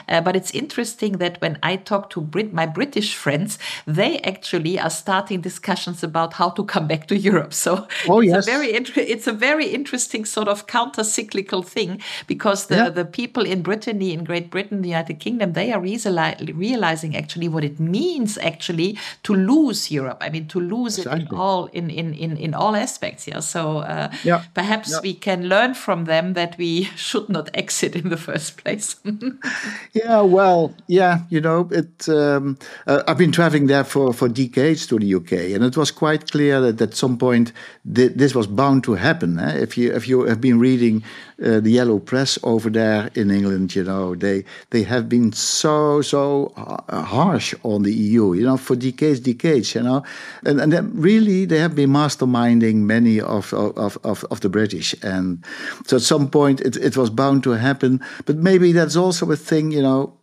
Uh, 0.09 0.21
but 0.21 0.37
it's 0.37 0.51
interesting 0.53 1.19
that 1.19 1.41
when 1.41 1.59
I 1.63 1.77
talk 1.77 2.11
to 2.11 2.21
Brit- 2.21 2.53
my 2.53 2.67
British 2.67 3.15
friends, 3.15 3.59
they 3.87 4.19
actually 4.21 4.79
are 4.79 4.91
starting 4.91 5.41
discussions 5.41 6.03
about 6.03 6.35
how 6.35 6.51
to 6.51 6.65
come 6.65 6.87
back 6.87 7.07
to 7.09 7.17
Europe. 7.17 7.53
So 7.53 7.87
oh, 8.09 8.21
it's, 8.21 8.33
yes. 8.33 8.47
a 8.47 8.51
very 8.51 8.75
inter- 8.75 9.07
it's 9.15 9.27
a 9.27 9.33
very 9.33 9.67
interesting 9.67 10.25
sort 10.25 10.49
of 10.49 10.67
counter 10.67 11.05
cyclical 11.05 11.63
thing 11.63 12.01
because 12.27 12.67
the, 12.67 12.77
yeah. 12.77 12.89
the 12.89 13.05
people 13.05 13.45
in 13.45 13.63
Brittany, 13.63 14.13
in 14.13 14.25
Great 14.25 14.51
Britain, 14.51 14.83
the 14.83 14.89
United 14.89 15.19
Kingdom, 15.21 15.53
they 15.53 15.73
are 15.73 15.81
reali- 15.81 16.53
realizing 16.55 17.17
actually 17.17 17.49
what 17.49 17.65
it 17.65 17.79
means 17.79 18.39
actually 18.39 18.99
to 19.23 19.35
lose 19.35 19.91
Europe. 19.91 20.19
I 20.21 20.31
mean, 20.31 20.47
to 20.49 20.61
lose 20.61 20.99
exactly. 20.99 21.25
it 21.25 21.33
in 21.33 21.39
all 21.39 21.67
in, 21.73 21.91
in, 21.91 22.15
in, 22.15 22.37
in 22.37 22.55
all 22.55 22.75
aspects. 22.77 23.27
Yeah. 23.27 23.41
So 23.41 23.79
uh, 23.79 24.11
yeah. 24.25 24.45
perhaps 24.55 24.91
yeah. 24.91 25.01
we 25.03 25.15
can 25.15 25.49
learn 25.49 25.75
from 25.75 26.05
them 26.05 26.35
that 26.35 26.57
we 26.59 26.82
should 26.97 27.29
not 27.29 27.51
exit 27.55 27.97
in 27.97 28.09
the 28.09 28.17
first 28.17 28.57
place. 28.63 28.97
yeah, 29.93 30.21
well, 30.21 30.75
yeah, 30.87 31.21
you 31.31 31.41
know, 31.41 31.69
it. 31.71 32.09
Um, 32.09 32.59
uh, 32.87 33.03
I've 33.07 33.19
been 33.19 33.33
traveling 33.33 33.67
there 33.67 33.85
for, 33.85 34.13
for 34.13 34.29
decades 34.29 34.87
to 34.89 34.99
the 34.99 35.15
UK, 35.15 35.33
and 35.55 35.65
it 35.65 35.77
was 35.77 35.91
quite 35.91 36.31
clear 36.31 36.61
that 36.61 36.81
at 36.81 36.95
some 36.95 37.19
point 37.19 37.53
th- 37.95 38.13
this 38.15 38.35
was 38.35 38.47
bound 38.47 38.85
to 38.85 38.95
happen. 38.95 39.39
Eh? 39.39 39.57
If 39.59 39.79
you 39.79 39.93
if 39.95 40.09
you 40.09 40.25
have 40.25 40.41
been 40.41 40.59
reading 40.59 41.03
uh, 41.43 41.61
the 41.61 41.71
yellow 41.71 41.99
press 41.99 42.39
over 42.43 42.71
there 42.71 43.11
in 43.15 43.31
England, 43.31 43.75
you 43.75 43.85
know, 43.85 44.15
they 44.15 44.45
they 44.71 44.83
have 44.83 45.09
been 45.09 45.33
so 45.33 46.03
so 46.03 46.53
harsh 46.89 47.55
on 47.63 47.83
the 47.83 47.93
EU, 47.93 48.35
you 48.35 48.45
know, 48.45 48.57
for 48.57 48.77
decades, 48.77 49.21
decades, 49.21 49.75
you 49.75 49.83
know, 49.83 50.03
and 50.45 50.61
and 50.61 50.73
really 50.95 51.45
they 51.45 51.59
have 51.59 51.75
been 51.75 51.91
masterminding 51.91 52.77
many 52.77 53.21
of 53.21 53.53
of, 53.53 53.99
of, 54.05 54.25
of 54.31 54.41
the 54.41 54.49
British, 54.49 54.95
and 55.03 55.45
so 55.87 55.97
at 55.97 56.03
some 56.03 56.29
point 56.29 56.61
it 56.77 56.97
was 56.97 57.11
bound 57.11 57.43
to 57.45 57.51
happen. 57.51 58.01
But 58.27 58.37
maybe 58.37 58.73
that's 58.73 58.97
also 58.97 59.31
a 59.31 59.37
thing, 59.37 59.73
you 59.73 59.83
know, 59.83 60.19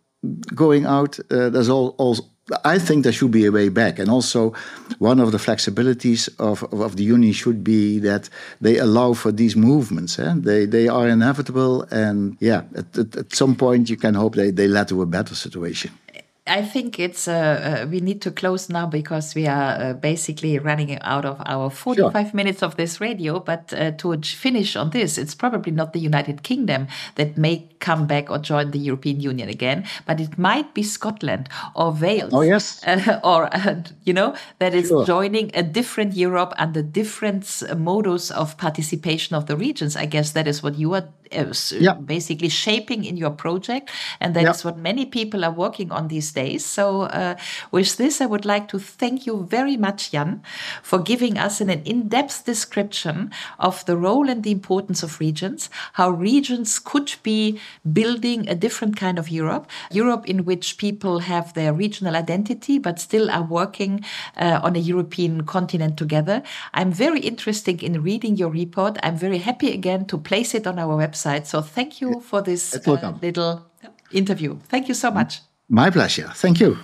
going 0.54 0.86
out. 0.86 1.18
Uh, 1.30 1.48
there's 1.50 1.68
all, 1.68 1.94
all 1.98 2.16
I 2.64 2.78
think 2.78 3.04
there 3.04 3.12
should 3.12 3.30
be 3.30 3.46
a 3.46 3.52
way 3.52 3.68
back. 3.68 3.98
And 3.98 4.10
also, 4.10 4.52
one 4.98 5.20
of 5.20 5.32
the 5.32 5.38
flexibilities 5.38 6.28
of, 6.38 6.62
of, 6.64 6.80
of 6.80 6.96
the 6.96 7.04
union 7.04 7.32
should 7.32 7.62
be 7.62 7.98
that 8.00 8.28
they 8.60 8.78
allow 8.78 9.12
for 9.12 9.32
these 9.32 9.56
movements. 9.56 10.18
Eh? 10.18 10.34
They, 10.36 10.66
they 10.66 10.88
are 10.88 11.08
inevitable. 11.08 11.82
And 11.90 12.36
yeah, 12.40 12.62
at, 12.74 12.98
at, 12.98 13.16
at 13.16 13.34
some 13.34 13.54
point, 13.54 13.88
you 13.88 13.96
can 13.96 14.14
hope 14.14 14.34
they, 14.34 14.50
they 14.50 14.66
lead 14.68 14.88
to 14.88 15.02
a 15.02 15.06
better 15.06 15.34
situation. 15.34 15.92
I 16.50 16.62
think 16.62 16.98
it's 16.98 17.28
uh, 17.28 17.84
uh, 17.84 17.86
we 17.88 18.00
need 18.00 18.20
to 18.22 18.32
close 18.32 18.68
now 18.68 18.84
because 18.86 19.36
we 19.36 19.46
are 19.46 19.80
uh, 19.80 19.92
basically 19.92 20.58
running 20.58 21.00
out 21.02 21.24
of 21.24 21.40
our 21.46 21.70
45 21.70 22.12
sure. 22.12 22.34
minutes 22.34 22.62
of 22.62 22.74
this 22.74 23.00
radio. 23.00 23.38
But 23.38 23.72
uh, 23.72 23.92
to 23.92 24.20
finish 24.20 24.74
on 24.74 24.90
this, 24.90 25.16
it's 25.16 25.34
probably 25.34 25.70
not 25.70 25.92
the 25.92 26.00
United 26.00 26.42
Kingdom 26.42 26.88
that 27.14 27.38
may 27.38 27.68
come 27.78 28.08
back 28.08 28.30
or 28.30 28.38
join 28.38 28.72
the 28.72 28.80
European 28.80 29.20
Union 29.20 29.48
again, 29.48 29.86
but 30.06 30.20
it 30.20 30.38
might 30.38 30.74
be 30.74 30.82
Scotland 30.82 31.48
or 31.76 31.92
Wales. 31.92 32.32
Oh 32.34 32.42
yes, 32.42 32.82
uh, 32.86 33.20
or 33.22 33.48
uh, 33.54 33.82
you 34.04 34.12
know 34.12 34.34
that 34.58 34.74
is 34.74 34.88
sure. 34.88 35.06
joining 35.06 35.52
a 35.54 35.62
different 35.62 36.14
Europe 36.14 36.52
and 36.58 36.74
the 36.74 36.82
different 36.82 37.62
modus 37.76 38.32
of 38.32 38.56
participation 38.58 39.36
of 39.36 39.46
the 39.46 39.56
regions. 39.56 39.94
I 39.94 40.06
guess 40.06 40.32
that 40.32 40.48
is 40.48 40.64
what 40.64 40.76
you 40.76 40.94
are 40.94 41.08
yeah. 41.72 41.94
basically 41.94 42.48
shaping 42.48 43.04
in 43.04 43.16
your 43.16 43.30
project, 43.30 43.90
and 44.20 44.34
that 44.34 44.42
yeah. 44.42 44.50
is 44.50 44.64
what 44.64 44.76
many 44.76 45.06
people 45.06 45.44
are 45.44 45.52
working 45.52 45.90
on 45.92 46.08
these 46.08 46.32
days 46.32 46.50
days. 46.50 46.64
So, 46.64 47.02
uh, 47.02 47.34
with 47.70 47.96
this, 47.96 48.20
I 48.20 48.26
would 48.26 48.44
like 48.44 48.66
to 48.68 48.78
thank 48.78 49.26
you 49.26 49.46
very 49.56 49.76
much, 49.76 50.10
Jan, 50.12 50.42
for 50.82 50.98
giving 50.98 51.38
us 51.38 51.60
an 51.60 51.70
in 51.70 52.08
depth 52.08 52.44
description 52.44 53.30
of 53.58 53.84
the 53.86 53.96
role 53.96 54.28
and 54.32 54.42
the 54.42 54.50
importance 54.50 55.02
of 55.02 55.20
regions, 55.20 55.70
how 55.94 56.10
regions 56.10 56.78
could 56.78 57.10
be 57.22 57.60
building 57.92 58.48
a 58.48 58.54
different 58.54 58.96
kind 58.96 59.18
of 59.18 59.28
Europe, 59.28 59.66
Europe 59.90 60.24
in 60.32 60.44
which 60.44 60.78
people 60.78 61.20
have 61.32 61.46
their 61.54 61.72
regional 61.72 62.16
identity 62.16 62.78
but 62.78 63.00
still 63.00 63.30
are 63.30 63.46
working 63.60 64.04
uh, 64.36 64.60
on 64.66 64.76
a 64.76 64.84
European 64.92 65.34
continent 65.44 65.96
together. 65.96 66.42
I'm 66.74 66.92
very 66.92 67.20
interested 67.20 67.82
in 67.82 68.02
reading 68.02 68.36
your 68.36 68.50
report. 68.50 68.98
I'm 69.02 69.16
very 69.16 69.38
happy 69.38 69.70
again 69.72 70.06
to 70.06 70.16
place 70.18 70.54
it 70.54 70.66
on 70.66 70.78
our 70.78 70.96
website. 70.96 71.19
So, 71.46 71.62
thank 71.62 72.00
you 72.00 72.20
for 72.20 72.42
this 72.42 72.74
uh, 72.74 73.14
little 73.22 73.70
interview. 74.12 74.58
Thank 74.68 74.88
you 74.88 74.94
so 74.94 75.10
much. 75.10 75.40
My 75.68 75.90
pleasure. 75.90 76.30
Thank 76.34 76.60
you. 76.60 76.78